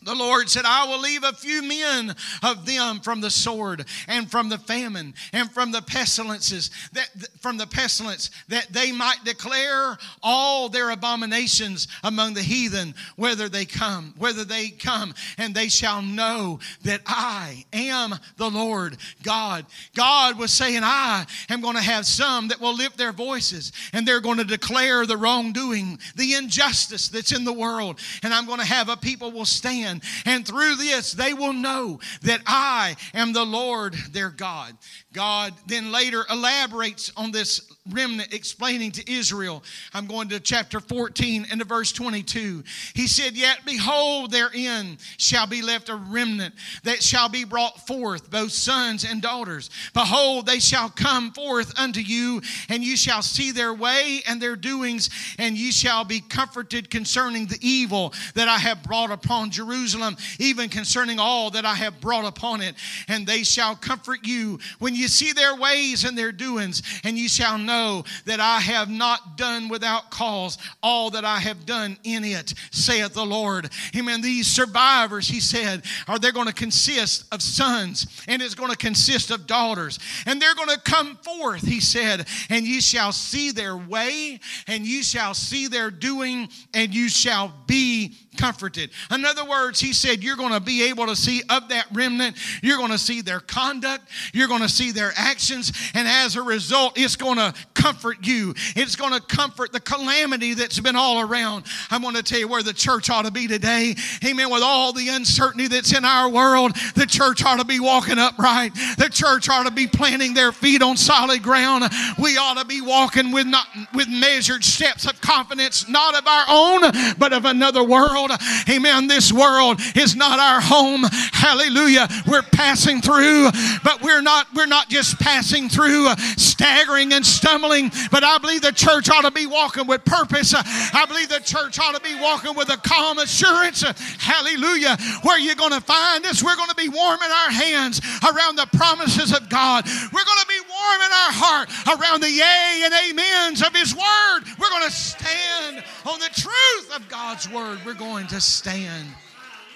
the 0.07 0.15
Lord 0.15 0.49
said, 0.49 0.65
I 0.65 0.87
will 0.87 1.01
leave 1.01 1.25
a 1.25 1.33
few 1.33 1.63
men 1.63 2.15
of 2.43 2.65
them 2.65 3.01
from 3.01 3.21
the 3.21 3.31
sword 3.31 3.85
and 4.07 4.31
from 4.31 4.49
the 4.49 4.59
famine 4.59 5.15
and 5.33 5.51
from 5.51 5.73
the 5.73 5.83
pestilences, 5.83 6.71
that 6.93 7.09
from 7.41 7.57
the 7.57 7.67
pestilence, 7.67 8.31
that 8.49 8.69
they 8.71 8.93
might 8.93 9.25
declare 9.25 9.99
all 10.23 10.69
their 10.69 10.91
abominations 10.91 11.89
among 12.05 12.35
the 12.35 12.43
heathen, 12.43 12.95
whether 13.17 13.49
they 13.49 13.65
come, 13.65 14.15
whether 14.17 14.45
they 14.45 14.69
come, 14.69 15.13
and 15.39 15.55
they 15.55 15.69
shall 15.69 16.01
know 16.03 16.61
that 16.83 17.01
I 17.05 17.65
am 17.73 18.15
the 18.37 18.51
Lord 18.51 18.97
God. 19.25 19.67
God 19.95 20.39
was 20.39 20.53
saying, 20.53 20.83
I 20.85 21.27
am 21.51 21.61
going 21.61 21.77
to 21.77 21.83
have 21.83 22.07
some 22.07 22.49
that 22.49 22.61
will 22.61 22.75
lift 22.75 22.97
their 22.97 23.13
voices 23.13 23.73
and 23.93 24.07
they're 24.07 24.21
going 24.21 24.39
to 24.39 24.45
declare 24.45 25.05
the 25.05 25.17
wrongdoing, 25.17 25.99
the 26.15 26.35
injustice 26.35 27.09
that's 27.09 27.37
in 27.37 27.45
the 27.45 27.53
world, 27.53 27.99
and 28.23 28.33
I'm 28.33 28.47
going 28.47 28.61
to 28.61 28.67
have 28.67 28.89
a 28.89 28.97
people 28.97 29.33
will 29.33 29.45
stand 29.45 29.96
and 30.25 30.47
through 30.47 30.77
this, 30.77 31.13
they 31.13 31.35
will 31.35 31.53
know 31.53 32.01
that 32.23 32.43
I 32.47 32.97
am 33.15 33.33
the 33.33 33.45
Lord 33.45 33.95
their 34.11 34.31
God. 34.31 34.77
God 35.17 35.55
then 35.67 35.91
later 35.91 36.27
elaborates 36.31 37.11
on 37.17 37.33
this 37.33 37.73
remnant 37.91 38.35
explaining 38.35 38.93
to 38.93 39.11
Israel. 39.11 39.63
I'm 39.95 40.07
going 40.07 40.29
to 40.29 40.41
chapter 40.41 40.81
14 40.81 41.47
and 41.51 41.61
to 41.61 41.67
verse 41.67 41.93
22. 41.93 42.65
He 42.95 43.07
said, 43.07 43.35
Yet 43.35 43.61
behold, 43.65 44.31
therein 44.31 44.99
shall 45.17 45.47
be 45.47 45.63
left 45.63 45.89
a 45.89 45.97
remnant 45.97 46.55
that 46.85 47.03
shall 47.03 47.29
be 47.29 47.45
brought 47.45 47.87
forth, 47.87 48.31
both 48.31 48.53
sons 48.53 49.05
and 49.05 49.23
daughters. 49.23 49.71
Behold, 49.95 50.47
they 50.47 50.59
shall 50.59 50.91
come 50.91 51.33
forth 51.33 51.79
unto 51.79 52.01
you, 52.01 52.43
and 52.69 52.85
you 52.85 52.97
shall 52.97 53.23
see 53.23 53.53
their 53.53 53.73
way 53.73 54.21
and 54.29 54.41
their 54.41 54.57
doings, 54.57 55.11
and 55.39 55.57
you 55.57 55.73
shall 55.73 56.05
be 56.05 56.21
comforted 56.21 56.91
concerning 56.91 57.47
the 57.47 57.59
evil 57.61 58.13
that 58.35 58.49
I 58.49 58.59
have 58.59 58.83
brought 58.83 59.11
upon 59.11 59.51
Jerusalem, 59.51 60.17
even 60.39 60.69
concerning 60.69 61.19
all 61.19 61.51
that 61.51 61.65
I 61.65 61.75
have 61.75 62.01
brought 62.01 62.25
upon 62.25 62.61
it. 62.61 62.75
And 63.09 63.27
they 63.27 63.43
shall 63.45 63.77
comfort 63.77 64.27
you 64.27 64.59
when 64.79 64.95
you 64.95 65.06
see 65.09 65.33
their 65.33 65.57
ways 65.57 66.05
and 66.05 66.17
their 66.17 66.33
doings, 66.33 66.83
and 67.05 67.17
you 67.17 67.29
shall 67.29 67.59
know 67.59 67.77
know 67.77 68.05
that 68.25 68.41
I 68.41 68.61
have 68.61 68.89
not 68.89 69.37
done 69.37 69.69
without 69.69 70.11
cause 70.11 70.59
all 70.83 71.11
that 71.11 71.25
I 71.25 71.39
have 71.39 71.67
done 71.67 71.99
in 72.05 72.25
it, 72.25 72.55
saith 72.71 73.15
the 73.15 73.25
Lord. 73.25 73.71
Amen. 73.97 74.21
These 74.21 74.47
survivors, 74.47 75.29
he 75.29 75.41
said, 75.41 75.85
are 76.09 76.19
they 76.19 76.33
going 76.33 76.47
to 76.47 76.55
consist 76.55 77.27
of 77.33 77.43
sons 77.43 78.25
and 78.29 78.41
it's 78.41 78.55
going 78.55 78.71
to 78.71 78.77
consist 78.77 79.31
of 79.31 79.47
daughters. 79.47 79.99
And 80.27 80.41
they're 80.41 80.55
going 80.55 80.71
to 80.71 80.81
come 80.81 81.17
forth, 81.17 81.63
he 81.63 81.81
said, 81.81 82.27
and 82.51 82.67
you 82.67 82.81
shall 82.81 83.13
see 83.13 83.51
their 83.51 83.77
way 83.77 84.41
and 84.67 84.87
you 84.87 85.03
shall 85.03 85.35
see 85.35 85.67
their 85.67 85.91
doing 85.91 86.49
and 86.75 86.95
you 86.95 87.09
shall 87.09 87.53
be 87.67 88.17
comforted. 88.37 88.91
In 89.11 89.25
other 89.25 89.45
words, 89.45 89.81
he 89.81 89.93
said, 89.93 90.23
You're 90.23 90.37
going 90.37 90.53
to 90.53 90.61
be 90.61 90.89
able 90.89 91.07
to 91.07 91.17
see 91.17 91.43
of 91.49 91.69
that 91.69 91.87
remnant, 91.93 92.37
you're 92.63 92.79
going 92.79 92.91
to 92.91 92.99
see 92.99 93.21
their 93.21 93.41
conduct, 93.41 94.09
you're 94.33 94.49
going 94.49 94.63
to 94.63 94.69
see 94.69 94.93
their 94.93 95.13
actions, 95.17 95.73
and 95.95 96.07
as 96.07 96.37
a 96.37 96.43
result, 96.43 96.99
it's 96.99 97.17
going 97.17 97.39
to 97.39 97.55
comfort 97.75 98.27
you. 98.27 98.55
It's 98.75 98.97
going 98.97 99.13
to 99.13 99.21
comfort 99.21 99.73
the 99.73 99.81
calamity 99.81 100.55
that's 100.55 100.81
been 100.81 100.97
all 100.97 101.21
around. 101.21 101.67
I'm 101.91 102.03
going 102.03 102.15
to 102.15 102.23
tell 102.23 102.39
you 102.39 102.49
where 102.49 102.63
the 102.63 102.73
church 102.73 103.11
ought 103.11 103.27
to 103.27 103.31
be 103.31 103.47
today. 103.47 103.95
Amen. 104.25 104.51
With 104.51 104.63
all 104.63 104.93
the 104.93 105.09
uncertainty 105.09 105.69
that's 105.69 105.97
in 105.97 106.05
our 106.05 106.29
world, 106.29 106.75
the 106.95 107.07
church 107.07 107.45
ought 107.45 107.59
to 107.59 107.65
be 107.65 107.79
walking 107.79 108.19
upright. 108.19 108.75
The 108.99 109.09
church 109.11 109.49
ought 109.49 109.67
to 109.67 109.71
be 109.71 109.87
planting 109.87 110.35
their 110.35 110.53
feet 110.53 110.83
on 110.83 110.97
solid 110.97 111.43
ground. 111.43 111.85
We 112.19 112.37
ought 112.39 112.59
to 112.59 112.67
be 112.67 112.81
walking 112.81 113.33
with 113.33 113.47
not 113.47 113.67
with 113.95 114.09
measured 114.09 114.65
steps 114.65 115.07
of 115.07 115.21
confidence, 115.21 115.89
not 115.89 116.15
of 116.15 116.27
our 116.27 116.45
own, 116.49 117.15
but 117.19 117.33
of 117.33 117.45
another 117.45 117.85
world 117.85 118.26
world. 118.29 118.41
Amen. 118.69 119.07
This 119.07 119.33
world 119.33 119.81
is 119.95 120.17
not 120.17 120.39
our 120.39 120.61
home. 120.61 121.05
Hallelujah. 121.33 122.09
We're 122.27 122.43
passing 122.43 123.01
through, 123.01 123.51
but 123.85 124.03
we're 124.03 124.23
not 124.23 124.47
we're 124.55 124.67
not 124.67 124.89
just 124.89 125.19
passing 125.19 125.69
through 125.69 126.09
uh, 126.09 126.17
staggering 126.37 127.13
and 127.13 127.25
stumbling, 127.25 127.91
but 128.11 128.25
I 128.25 128.39
believe 128.39 128.63
the 128.63 128.73
church 128.73 129.11
ought 129.11 129.23
to 129.23 129.31
be 129.31 129.47
walking 129.47 129.87
with 129.87 130.05
purpose. 130.05 130.55
I 130.57 131.05
believe 131.07 131.29
the 131.29 131.41
church 131.41 131.79
ought 131.79 131.95
to 131.95 132.01
be 132.01 132.15
walking 132.21 132.55
with 132.57 132.71
a 132.71 132.77
calm 132.77 133.19
assurance. 133.19 133.83
Hallelujah. 134.19 134.97
Where 135.23 135.39
you're 135.39 135.55
going 135.55 135.73
to 135.73 135.81
find 135.81 136.25
us, 136.27 136.43
we're 136.43 136.57
going 136.57 136.71
to 136.71 136.77
be 136.77 136.89
warming 136.89 137.31
our 137.31 137.51
hands 137.51 138.01
around 138.25 138.57
the 138.57 138.67
promises 138.77 139.33
of 139.33 139.49
God. 139.49 139.85
We're 139.87 140.25
going 140.25 140.41
to 140.41 140.49
be 140.49 140.61
warming 140.69 141.13
our 141.13 141.33
heart 141.33 141.69
around 141.99 142.23
the 142.23 142.31
yea 142.31 142.83
and 142.85 142.95
amens 142.95 143.63
of 143.63 143.75
His 143.75 143.95
Word. 143.95 144.41
We're 144.59 144.71
going 144.71 144.87
to 144.87 144.93
stand 144.93 145.85
on 146.07 146.19
the 146.21 146.31
truth 146.35 146.97
of 146.97 147.09
God's 147.09 147.51
Word. 147.51 147.81
We're 147.85 147.95
going 147.95 148.16
going 148.17 148.29
to 148.29 148.41
stand. 148.41 149.07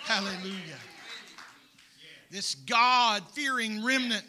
Hallelujah. 0.05 0.79
This 2.31 2.55
God 2.55 3.23
fearing 3.35 3.85
remnant, 3.85 4.25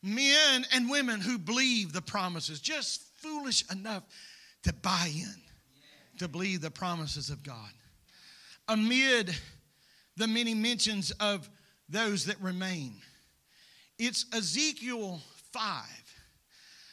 men 0.00 0.64
and 0.72 0.88
women 0.88 1.20
who 1.20 1.36
believe 1.36 1.92
the 1.92 2.00
promises, 2.00 2.60
just 2.60 3.02
foolish 3.16 3.68
enough 3.72 4.04
to 4.62 4.72
buy 4.72 5.10
in, 5.12 5.34
to 6.20 6.28
believe 6.28 6.60
the 6.60 6.70
promises 6.70 7.28
of 7.28 7.42
God. 7.42 7.72
Amid 8.68 9.34
the 10.16 10.28
many 10.28 10.54
mentions 10.54 11.10
of 11.18 11.50
those 11.88 12.26
that 12.26 12.40
remain, 12.40 12.94
it's 13.98 14.24
Ezekiel 14.32 15.20
5 15.52 15.82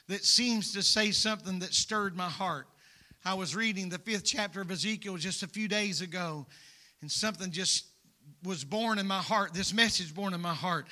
that 0.08 0.26
seems 0.26 0.74
to 0.74 0.82
say 0.82 1.12
something 1.12 1.60
that 1.60 1.76
stirred 1.76 2.18
my 2.18 2.30
heart. 2.30 2.66
I 3.26 3.36
was 3.36 3.56
reading 3.56 3.88
the 3.88 4.00
fifth 4.00 4.26
chapter 4.26 4.60
of 4.60 4.70
Ezekiel 4.70 5.16
just 5.16 5.44
a 5.44 5.48
few 5.48 5.70
days 5.70 6.02
ago, 6.02 6.46
and 7.02 7.10
something 7.10 7.52
just 7.52 7.86
was 8.44 8.66
born 8.66 9.00
in 9.00 9.08
my 9.08 9.20
heart, 9.20 9.54
this 9.54 9.74
message 9.74 10.14
born 10.14 10.34
in 10.34 10.42
my 10.42 10.54
heart. 10.54 10.88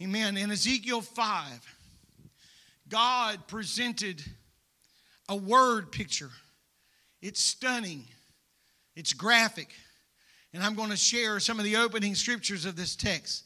Amen. 0.00 0.36
In 0.36 0.52
Ezekiel 0.52 1.00
5, 1.00 1.76
God 2.88 3.48
presented 3.48 4.22
a 5.28 5.34
word 5.34 5.90
picture. 5.90 6.30
It's 7.20 7.40
stunning, 7.40 8.04
it's 8.94 9.12
graphic. 9.12 9.70
And 10.52 10.62
I'm 10.62 10.74
going 10.74 10.90
to 10.90 10.96
share 10.96 11.40
some 11.40 11.58
of 11.58 11.64
the 11.64 11.76
opening 11.76 12.14
scriptures 12.14 12.64
of 12.64 12.76
this 12.76 12.94
text. 12.94 13.44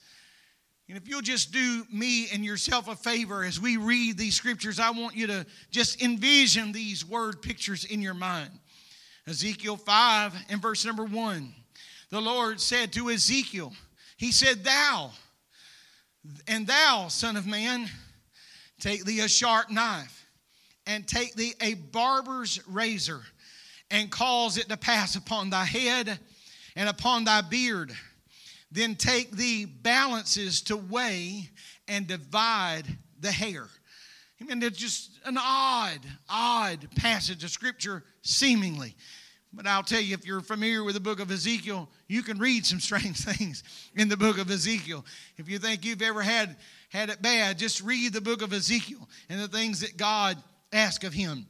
And 0.91 1.01
if 1.01 1.09
you'll 1.09 1.23
just 1.23 1.53
do 1.53 1.87
me 1.93 2.27
and 2.33 2.45
yourself 2.45 2.89
a 2.89 2.97
favor 2.97 3.45
as 3.45 3.61
we 3.61 3.77
read 3.77 4.19
these 4.19 4.35
scriptures, 4.35 4.81
I 4.81 4.91
want 4.91 5.15
you 5.15 5.29
to 5.29 5.47
just 5.71 6.03
envision 6.03 6.73
these 6.73 7.07
word 7.07 7.41
pictures 7.43 7.85
in 7.85 8.03
your 8.03 8.13
mind. 8.13 8.51
Ezekiel 9.25 9.77
5 9.77 10.35
and 10.49 10.61
verse 10.61 10.85
number 10.85 11.05
1. 11.05 11.55
The 12.11 12.21
Lord 12.21 12.61
said 12.61 12.93
to 12.95 13.09
Ezekiel, 13.09 13.73
He 14.17 14.33
said, 14.33 14.65
Thou, 14.65 15.13
and 16.49 16.67
thou, 16.67 17.07
son 17.07 17.37
of 17.37 17.47
man, 17.47 17.87
take 18.81 19.05
thee 19.05 19.21
a 19.21 19.29
sharp 19.29 19.71
knife, 19.71 20.27
and 20.89 21.07
take 21.07 21.37
thee 21.37 21.55
a 21.61 21.75
barber's 21.75 22.67
razor, 22.67 23.21
and 23.93 24.11
cause 24.11 24.59
it 24.59 24.69
to 24.69 24.77
pass 24.77 25.15
upon 25.15 25.51
thy 25.51 25.67
head 25.67 26.19
and 26.75 26.89
upon 26.89 27.23
thy 27.23 27.43
beard 27.43 27.95
then 28.73 28.95
take 28.95 29.33
the 29.33 29.65
balances 29.65 30.63
to 30.63 30.77
weigh 30.77 31.51
and 31.89 32.07
divide 32.07 32.85
the 33.21 33.33
hair. 33.33 33.67
I 34.41 34.45
mean, 34.45 34.63
it's 34.63 34.79
just 34.79 35.19
an 35.25 35.37
odd, 35.39 36.01
odd 36.29 36.89
passage 36.97 37.45
of 37.45 37.51
scripture, 37.51 38.05
seemingly. 38.23 38.95
But 39.53 39.67
I'll 39.67 39.83
tell 39.83 40.01
you, 40.01 40.15
if 40.15 40.25
you're 40.25 40.41
familiar 40.41 40.85
with 40.85 40.95
the 40.95 41.01
book 41.01 41.19
of 41.19 41.31
Ezekiel, 41.31 41.89
you 42.09 42.23
can 42.23 42.39
read 42.39 42.65
some 42.65 42.81
strange 42.81 43.19
things 43.19 43.63
in 43.95 44.09
the 44.09 44.17
book 44.17 44.39
of 44.39 44.51
Ezekiel. 44.51 45.05
If 45.37 45.49
you 45.49 45.59
think 45.59 45.85
you've 45.85 46.03
ever 46.03 46.23
had, 46.23 46.57
had 46.89 47.11
it 47.11 47.21
bad, 47.21 47.59
just 47.59 47.83
read 47.83 48.13
the 48.13 48.21
book 48.21 48.43
of 48.43 48.53
Ezekiel 48.53 49.09
and 49.29 49.41
the 49.41 49.49
things 49.49 49.81
that 49.81 49.97
God 49.97 50.39
asked 50.73 51.05
of 51.05 51.13
him. 51.13 51.47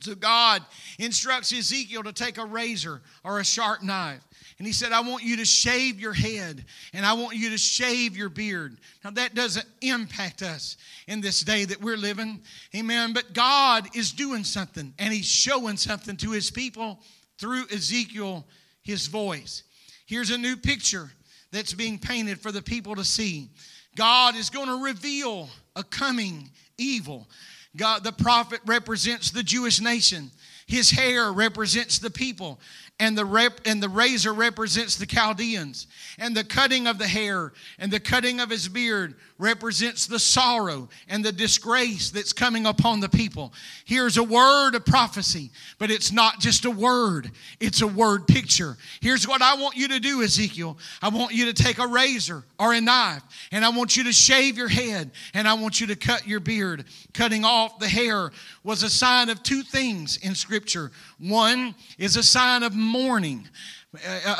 So 0.00 0.14
God 0.14 0.62
instructs 0.98 1.52
Ezekiel 1.52 2.02
to 2.04 2.12
take 2.12 2.38
a 2.38 2.44
razor 2.44 3.02
or 3.24 3.40
a 3.40 3.44
sharp 3.44 3.82
knife. 3.82 4.22
And 4.58 4.66
he 4.66 4.72
said, 4.72 4.92
I 4.92 5.00
want 5.00 5.22
you 5.22 5.36
to 5.36 5.44
shave 5.44 6.00
your 6.00 6.12
head 6.12 6.64
and 6.92 7.06
I 7.06 7.12
want 7.12 7.36
you 7.36 7.50
to 7.50 7.58
shave 7.58 8.16
your 8.16 8.28
beard. 8.28 8.78
Now, 9.04 9.10
that 9.10 9.34
doesn't 9.34 9.66
impact 9.82 10.42
us 10.42 10.76
in 11.06 11.20
this 11.20 11.42
day 11.42 11.64
that 11.64 11.80
we're 11.80 11.96
living. 11.96 12.40
Amen. 12.74 13.12
But 13.12 13.32
God 13.34 13.94
is 13.94 14.10
doing 14.10 14.42
something 14.44 14.92
and 14.98 15.12
he's 15.12 15.26
showing 15.28 15.76
something 15.76 16.16
to 16.18 16.32
his 16.32 16.50
people 16.50 17.00
through 17.38 17.66
Ezekiel, 17.72 18.46
his 18.82 19.06
voice. 19.06 19.62
Here's 20.06 20.30
a 20.30 20.38
new 20.38 20.56
picture 20.56 21.10
that's 21.52 21.72
being 21.72 21.98
painted 21.98 22.40
for 22.40 22.50
the 22.50 22.62
people 22.62 22.96
to 22.96 23.04
see. 23.04 23.50
God 23.94 24.36
is 24.36 24.50
going 24.50 24.68
to 24.68 24.84
reveal 24.84 25.48
a 25.76 25.84
coming 25.84 26.50
evil. 26.78 27.28
God, 27.76 28.04
the 28.04 28.12
prophet 28.12 28.60
represents 28.66 29.30
the 29.30 29.42
Jewish 29.42 29.80
nation. 29.80 30.30
His 30.66 30.90
hair 30.90 31.32
represents 31.32 31.98
the 31.98 32.10
people 32.10 32.60
and 33.00 33.16
the 33.16 33.24
rep, 33.24 33.60
and 33.64 33.82
the 33.82 33.88
razor 33.88 34.32
represents 34.32 34.96
the 34.96 35.06
Chaldeans, 35.06 35.86
and 36.18 36.36
the 36.36 36.44
cutting 36.44 36.86
of 36.86 36.98
the 36.98 37.06
hair 37.06 37.52
and 37.78 37.92
the 37.92 38.00
cutting 38.00 38.40
of 38.40 38.50
his 38.50 38.68
beard 38.68 39.14
represents 39.38 40.06
the 40.06 40.18
sorrow 40.18 40.88
and 41.08 41.24
the 41.24 41.30
disgrace 41.30 42.10
that's 42.10 42.32
coming 42.32 42.66
upon 42.66 42.98
the 42.98 43.08
people. 43.08 43.52
Here's 43.84 44.16
a 44.16 44.24
word 44.24 44.74
of 44.74 44.84
prophecy, 44.84 45.50
but 45.78 45.90
it's 45.92 46.10
not 46.10 46.40
just 46.40 46.64
a 46.64 46.70
word, 46.70 47.30
it's 47.60 47.82
a 47.82 47.86
word 47.86 48.26
picture. 48.26 48.76
Here's 49.00 49.28
what 49.28 49.42
I 49.42 49.54
want 49.54 49.76
you 49.76 49.88
to 49.88 50.00
do, 50.00 50.22
Ezekiel. 50.22 50.76
I 51.00 51.08
want 51.08 51.32
you 51.32 51.52
to 51.52 51.62
take 51.62 51.78
a 51.78 51.86
razor 51.86 52.42
or 52.58 52.74
a 52.74 52.80
knife, 52.80 53.22
and 53.52 53.64
I 53.64 53.68
want 53.68 53.96
you 53.96 54.04
to 54.04 54.12
shave 54.12 54.58
your 54.58 54.68
head, 54.68 55.12
and 55.34 55.46
I 55.46 55.54
want 55.54 55.80
you 55.80 55.86
to 55.86 55.96
cut 55.96 56.26
your 56.26 56.40
beard. 56.40 56.84
Cutting 57.14 57.44
off 57.44 57.78
the 57.78 57.88
hair 57.88 58.32
was 58.64 58.82
a 58.82 58.90
sign 58.90 59.28
of 59.28 59.42
two 59.42 59.62
things 59.62 60.16
in 60.16 60.34
Scripture. 60.34 60.90
One 61.18 61.76
is 61.96 62.16
a 62.16 62.22
sign 62.22 62.64
of 62.64 62.74
mourning 62.88 63.48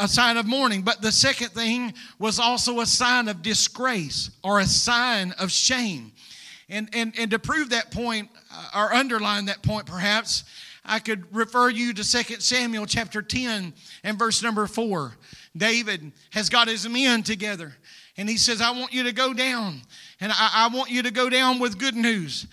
a 0.00 0.08
sign 0.08 0.36
of 0.36 0.46
mourning. 0.46 0.82
But 0.82 1.02
the 1.02 1.12
second 1.12 1.50
thing 1.50 1.94
was 2.18 2.38
also 2.38 2.80
a 2.80 2.86
sign 2.86 3.28
of 3.28 3.42
disgrace 3.42 4.30
or 4.44 4.60
a 4.60 4.66
sign 4.66 5.32
of 5.32 5.50
shame. 5.50 6.12
And, 6.68 6.88
and, 6.92 7.14
and 7.18 7.30
to 7.30 7.38
prove 7.38 7.70
that 7.70 7.90
point 7.90 8.28
uh, 8.52 8.70
or 8.74 8.92
underline 8.92 9.46
that 9.46 9.62
point 9.62 9.86
perhaps, 9.86 10.44
I 10.84 10.98
could 10.98 11.24
refer 11.34 11.70
you 11.70 11.94
to 11.94 12.04
2 12.04 12.40
Samuel 12.40 12.86
chapter 12.86 13.22
10 13.22 13.72
and 14.04 14.18
verse 14.18 14.42
number 14.42 14.66
4. 14.66 15.16
David 15.56 16.12
has 16.30 16.48
got 16.48 16.68
his 16.68 16.88
men 16.88 17.22
together 17.22 17.74
and 18.18 18.28
he 18.28 18.36
says, 18.36 18.60
I 18.60 18.72
want 18.72 18.92
you 18.92 19.04
to 19.04 19.12
go 19.12 19.32
down 19.32 19.80
and 20.20 20.32
I, 20.32 20.50
I 20.52 20.68
want 20.74 20.90
you 20.90 21.04
to 21.04 21.12
go 21.12 21.30
down 21.30 21.60
with 21.60 21.78
good 21.78 21.94
news. 21.94 22.48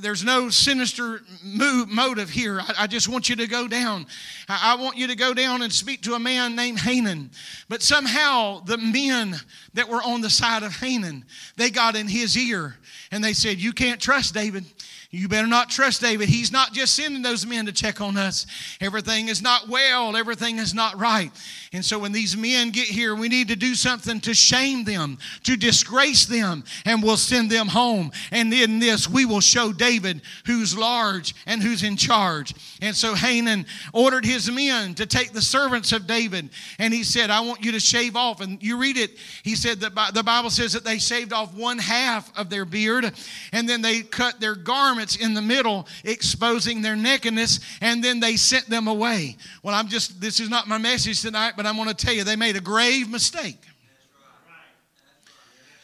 There's 0.00 0.22
no 0.22 0.48
sinister 0.48 1.22
move, 1.42 1.88
motive 1.88 2.30
here. 2.30 2.60
I, 2.60 2.74
I, 2.78 2.86
just 2.86 3.08
want 3.08 3.28
you 3.28 3.34
to 3.36 3.48
go 3.48 3.66
down. 3.66 4.06
I 4.48 4.76
want 4.76 4.96
you 4.96 5.08
to 5.08 5.16
go 5.16 5.34
down 5.34 5.62
and 5.62 5.72
speak 5.72 6.02
to 6.02 6.14
a 6.14 6.20
man 6.20 6.54
named 6.54 6.78
Hanan. 6.78 7.32
But 7.68 7.82
somehow 7.82 8.60
the 8.60 8.78
men 8.78 9.34
that 9.74 9.88
were 9.88 10.00
on 10.02 10.20
the 10.20 10.30
side 10.30 10.62
of 10.62 10.76
Hanan, 10.76 11.24
they 11.56 11.70
got 11.70 11.96
in 11.96 12.06
his 12.06 12.38
ear 12.38 12.76
and 13.10 13.24
they 13.24 13.32
said, 13.32 13.58
You 13.58 13.72
can't 13.72 14.00
trust 14.00 14.34
David. 14.34 14.64
You 15.14 15.28
better 15.28 15.46
not 15.46 15.68
trust 15.68 16.00
David. 16.00 16.30
He's 16.30 16.50
not 16.50 16.72
just 16.72 16.94
sending 16.94 17.20
those 17.20 17.44
men 17.44 17.66
to 17.66 17.72
check 17.72 18.00
on 18.00 18.16
us. 18.16 18.46
Everything 18.80 19.28
is 19.28 19.42
not 19.42 19.68
well, 19.68 20.16
everything 20.16 20.58
is 20.58 20.72
not 20.72 20.98
right. 20.98 21.30
And 21.74 21.84
so 21.84 21.98
when 21.98 22.12
these 22.12 22.34
men 22.34 22.70
get 22.70 22.86
here, 22.86 23.14
we 23.14 23.28
need 23.28 23.48
to 23.48 23.56
do 23.56 23.74
something 23.74 24.20
to 24.20 24.32
shame 24.32 24.84
them, 24.84 25.18
to 25.44 25.58
disgrace 25.58 26.24
them, 26.24 26.64
and 26.86 27.02
we'll 27.02 27.18
send 27.18 27.50
them 27.50 27.68
home. 27.68 28.10
And 28.30 28.54
in 28.54 28.78
this, 28.78 29.06
we 29.06 29.26
will 29.26 29.42
show 29.42 29.70
David 29.70 30.22
who's 30.46 30.74
large 30.74 31.34
and 31.44 31.62
who's 31.62 31.82
in 31.82 31.98
charge. 31.98 32.54
And 32.82 32.96
so 32.96 33.14
Hanan 33.14 33.64
ordered 33.92 34.24
his 34.24 34.50
men 34.50 34.94
to 34.96 35.06
take 35.06 35.32
the 35.32 35.40
servants 35.40 35.92
of 35.92 36.08
David, 36.08 36.50
and 36.80 36.92
he 36.92 37.04
said, 37.04 37.30
I 37.30 37.40
want 37.40 37.64
you 37.64 37.70
to 37.72 37.80
shave 37.80 38.16
off. 38.16 38.40
And 38.40 38.60
you 38.60 38.76
read 38.76 38.96
it, 38.96 39.12
he 39.44 39.54
said 39.54 39.78
that 39.80 39.94
the 40.12 40.22
Bible 40.24 40.50
says 40.50 40.72
that 40.72 40.84
they 40.84 40.98
shaved 40.98 41.32
off 41.32 41.54
one 41.54 41.78
half 41.78 42.36
of 42.36 42.50
their 42.50 42.64
beard, 42.64 43.12
and 43.52 43.68
then 43.68 43.82
they 43.82 44.00
cut 44.00 44.40
their 44.40 44.56
garments 44.56 45.14
in 45.14 45.32
the 45.32 45.40
middle, 45.40 45.86
exposing 46.02 46.82
their 46.82 46.96
nakedness, 46.96 47.60
and 47.80 48.02
then 48.02 48.18
they 48.18 48.34
sent 48.34 48.68
them 48.68 48.88
away. 48.88 49.36
Well, 49.62 49.76
I'm 49.76 49.86
just, 49.86 50.20
this 50.20 50.40
is 50.40 50.50
not 50.50 50.66
my 50.66 50.78
message 50.78 51.22
tonight, 51.22 51.52
but 51.56 51.66
I'm 51.66 51.76
going 51.76 51.88
to 51.88 51.94
tell 51.94 52.12
you, 52.12 52.24
they 52.24 52.34
made 52.34 52.56
a 52.56 52.60
grave 52.60 53.08
mistake. 53.08 53.60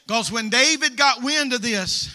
Because 0.05 0.33
when 0.33 0.49
David 0.49 0.97
got 0.97 1.23
wind 1.23 1.53
of 1.53 1.63
this, 1.63 2.13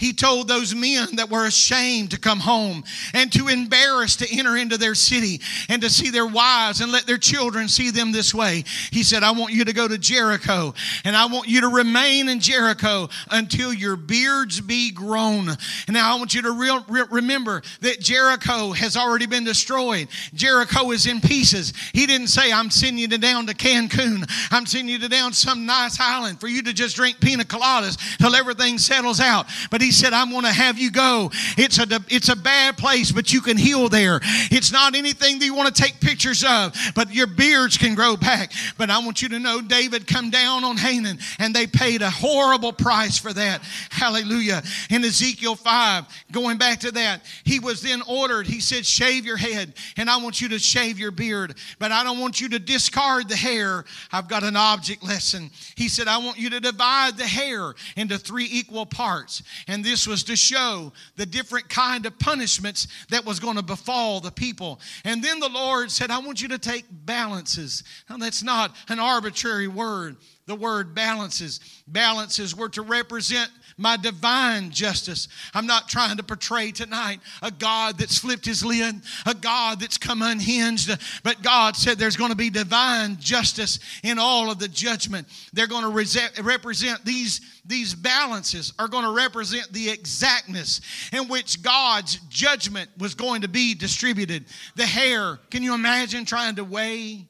he 0.00 0.14
told 0.14 0.48
those 0.48 0.74
men 0.74 1.16
that 1.16 1.28
were 1.28 1.44
ashamed 1.44 2.12
to 2.12 2.18
come 2.18 2.40
home 2.40 2.84
and 3.12 3.30
too 3.30 3.48
embarrassed 3.48 4.20
to 4.20 4.38
enter 4.38 4.56
into 4.56 4.78
their 4.78 4.94
city 4.94 5.42
and 5.68 5.82
to 5.82 5.90
see 5.90 6.08
their 6.08 6.26
wives 6.26 6.80
and 6.80 6.90
let 6.90 7.06
their 7.06 7.18
children 7.18 7.68
see 7.68 7.90
them 7.90 8.10
this 8.10 8.34
way. 8.34 8.64
He 8.90 9.02
said, 9.02 9.22
I 9.22 9.32
want 9.32 9.52
you 9.52 9.66
to 9.66 9.74
go 9.74 9.86
to 9.86 9.98
Jericho 9.98 10.72
and 11.04 11.14
I 11.14 11.26
want 11.26 11.48
you 11.48 11.60
to 11.60 11.68
remain 11.68 12.30
in 12.30 12.40
Jericho 12.40 13.10
until 13.30 13.74
your 13.74 13.94
beards 13.94 14.62
be 14.62 14.90
grown. 14.90 15.50
And 15.50 15.92
now 15.92 16.16
I 16.16 16.18
want 16.18 16.32
you 16.32 16.40
to 16.42 16.52
real, 16.52 16.82
re- 16.88 17.04
remember 17.10 17.60
that 17.82 18.00
Jericho 18.00 18.72
has 18.72 18.96
already 18.96 19.26
been 19.26 19.44
destroyed. 19.44 20.08
Jericho 20.32 20.92
is 20.92 21.06
in 21.06 21.20
pieces. 21.20 21.74
He 21.92 22.06
didn't 22.06 22.28
say, 22.28 22.50
I'm 22.50 22.70
sending 22.70 22.98
you 22.98 23.18
down 23.18 23.46
to 23.48 23.54
Cancun. 23.54 24.24
I'm 24.50 24.64
sending 24.64 24.98
you 24.98 25.08
down 25.10 25.34
some 25.34 25.66
nice 25.66 26.00
island 26.00 26.40
for 26.40 26.48
you 26.48 26.62
to 26.62 26.72
just 26.72 26.96
drink 26.96 27.20
pina 27.20 27.44
coladas 27.44 27.98
till 28.16 28.34
everything 28.34 28.78
settles 28.78 29.20
out. 29.20 29.46
But 29.70 29.82
he 29.82 29.89
he 29.90 29.94
said, 29.94 30.12
I'm 30.12 30.30
going 30.30 30.44
to 30.44 30.52
have 30.52 30.78
you 30.78 30.92
go. 30.92 31.32
It's 31.58 31.80
a, 31.80 31.86
it's 32.06 32.28
a 32.28 32.36
bad 32.36 32.78
place, 32.78 33.10
but 33.10 33.32
you 33.32 33.40
can 33.40 33.56
heal 33.56 33.88
there. 33.88 34.20
It's 34.22 34.70
not 34.70 34.94
anything 34.94 35.40
that 35.40 35.44
you 35.44 35.52
want 35.52 35.74
to 35.74 35.82
take 35.82 35.98
pictures 35.98 36.44
of, 36.44 36.76
but 36.94 37.12
your 37.12 37.26
beards 37.26 37.76
can 37.76 37.96
grow 37.96 38.16
back. 38.16 38.52
But 38.78 38.88
I 38.88 39.00
want 39.00 39.20
you 39.20 39.28
to 39.30 39.40
know 39.40 39.60
David 39.60 40.06
come 40.06 40.30
down 40.30 40.62
on 40.62 40.76
Hanan, 40.76 41.18
and 41.40 41.52
they 41.52 41.66
paid 41.66 42.02
a 42.02 42.10
horrible 42.10 42.72
price 42.72 43.18
for 43.18 43.32
that. 43.32 43.62
Hallelujah. 43.90 44.62
In 44.90 45.04
Ezekiel 45.04 45.56
5, 45.56 46.04
going 46.30 46.56
back 46.56 46.78
to 46.80 46.92
that, 46.92 47.22
he 47.42 47.58
was 47.58 47.82
then 47.82 48.00
ordered, 48.06 48.46
he 48.46 48.60
said, 48.60 48.86
shave 48.86 49.26
your 49.26 49.38
head, 49.38 49.74
and 49.96 50.08
I 50.08 50.18
want 50.18 50.40
you 50.40 50.50
to 50.50 50.60
shave 50.60 51.00
your 51.00 51.10
beard, 51.10 51.56
but 51.80 51.90
I 51.90 52.04
don't 52.04 52.20
want 52.20 52.40
you 52.40 52.48
to 52.50 52.60
discard 52.60 53.28
the 53.28 53.34
hair. 53.34 53.84
I've 54.12 54.28
got 54.28 54.44
an 54.44 54.54
object 54.54 55.02
lesson. 55.02 55.50
He 55.74 55.88
said, 55.88 56.06
I 56.06 56.18
want 56.18 56.38
you 56.38 56.48
to 56.50 56.60
divide 56.60 57.16
the 57.16 57.26
hair 57.26 57.74
into 57.96 58.18
three 58.18 58.46
equal 58.48 58.86
parts. 58.86 59.42
And 59.66 59.79
and 59.80 59.84
this 59.86 60.06
was 60.06 60.24
to 60.24 60.36
show 60.36 60.92
the 61.16 61.24
different 61.24 61.70
kind 61.70 62.04
of 62.04 62.18
punishments 62.18 62.86
that 63.08 63.24
was 63.24 63.40
going 63.40 63.56
to 63.56 63.62
befall 63.62 64.20
the 64.20 64.30
people. 64.30 64.78
And 65.06 65.24
then 65.24 65.40
the 65.40 65.48
Lord 65.48 65.90
said, 65.90 66.10
I 66.10 66.18
want 66.18 66.42
you 66.42 66.48
to 66.48 66.58
take 66.58 66.84
balances. 66.90 67.82
Now, 68.10 68.18
that's 68.18 68.42
not 68.42 68.76
an 68.90 69.00
arbitrary 69.00 69.68
word. 69.68 70.18
The 70.44 70.54
word 70.54 70.94
balances. 70.94 71.60
Balances 71.86 72.54
were 72.54 72.68
to 72.68 72.82
represent 72.82 73.50
my 73.80 73.96
divine 73.96 74.70
justice. 74.70 75.26
I'm 75.54 75.66
not 75.66 75.88
trying 75.88 76.18
to 76.18 76.22
portray 76.22 76.70
tonight 76.70 77.20
a 77.42 77.50
God 77.50 77.96
that's 77.98 78.18
flipped 78.18 78.44
his 78.44 78.62
lid, 78.64 78.96
a 79.24 79.34
God 79.34 79.80
that's 79.80 79.96
come 79.96 80.20
unhinged, 80.20 80.90
but 81.22 81.42
God 81.42 81.76
said 81.76 81.98
there's 81.98 82.16
going 82.16 82.30
to 82.30 82.36
be 82.36 82.50
divine 82.50 83.16
justice 83.18 83.80
in 84.04 84.18
all 84.18 84.50
of 84.50 84.58
the 84.58 84.68
judgment. 84.68 85.26
They're 85.54 85.66
going 85.66 85.84
to 85.84 86.42
represent 86.42 87.04
these, 87.04 87.40
these 87.64 87.94
balances, 87.94 88.74
are 88.78 88.88
going 88.88 89.04
to 89.04 89.12
represent 89.12 89.72
the 89.72 89.88
exactness 89.88 90.82
in 91.12 91.28
which 91.28 91.62
God's 91.62 92.16
judgment 92.28 92.90
was 92.98 93.14
going 93.14 93.40
to 93.40 93.48
be 93.48 93.74
distributed. 93.74 94.44
The 94.76 94.86
hair, 94.86 95.38
can 95.50 95.62
you 95.62 95.74
imagine 95.74 96.26
trying 96.26 96.56
to 96.56 96.64
weigh 96.64 97.26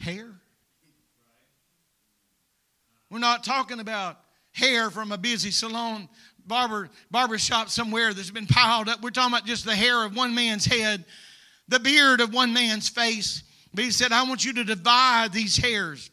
hair? 0.00 0.30
We're 3.08 3.18
not 3.20 3.44
talking 3.44 3.80
about 3.80 4.18
hair 4.52 4.90
from 4.90 5.12
a 5.12 5.18
busy 5.18 5.50
salon 5.50 6.08
barber 6.46 6.90
barber 7.10 7.38
shop 7.38 7.68
somewhere 7.68 8.12
that's 8.12 8.30
been 8.30 8.46
piled 8.46 8.88
up. 8.88 9.02
We're 9.02 9.10
talking 9.10 9.32
about 9.32 9.46
just 9.46 9.64
the 9.64 9.74
hair 9.74 10.04
of 10.04 10.16
one 10.16 10.34
man's 10.34 10.64
head, 10.64 11.04
the 11.68 11.80
beard 11.80 12.20
of 12.20 12.34
one 12.34 12.52
man's 12.52 12.88
face. 12.88 13.42
But 13.72 13.84
he 13.84 13.90
said, 13.90 14.12
I 14.12 14.24
want 14.24 14.44
you 14.44 14.52
to 14.54 14.64
divide 14.64 15.32
these 15.32 15.56
hairs 15.56 16.10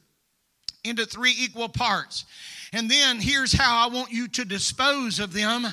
into 0.83 1.05
three 1.05 1.33
equal 1.37 1.69
parts. 1.69 2.25
And 2.71 2.89
then 2.89 3.19
here's 3.19 3.53
how 3.53 3.87
I 3.87 3.91
want 3.91 4.11
you 4.11 4.27
to 4.27 4.45
dispose 4.45 5.19
of 5.19 5.33
them. 5.33 5.65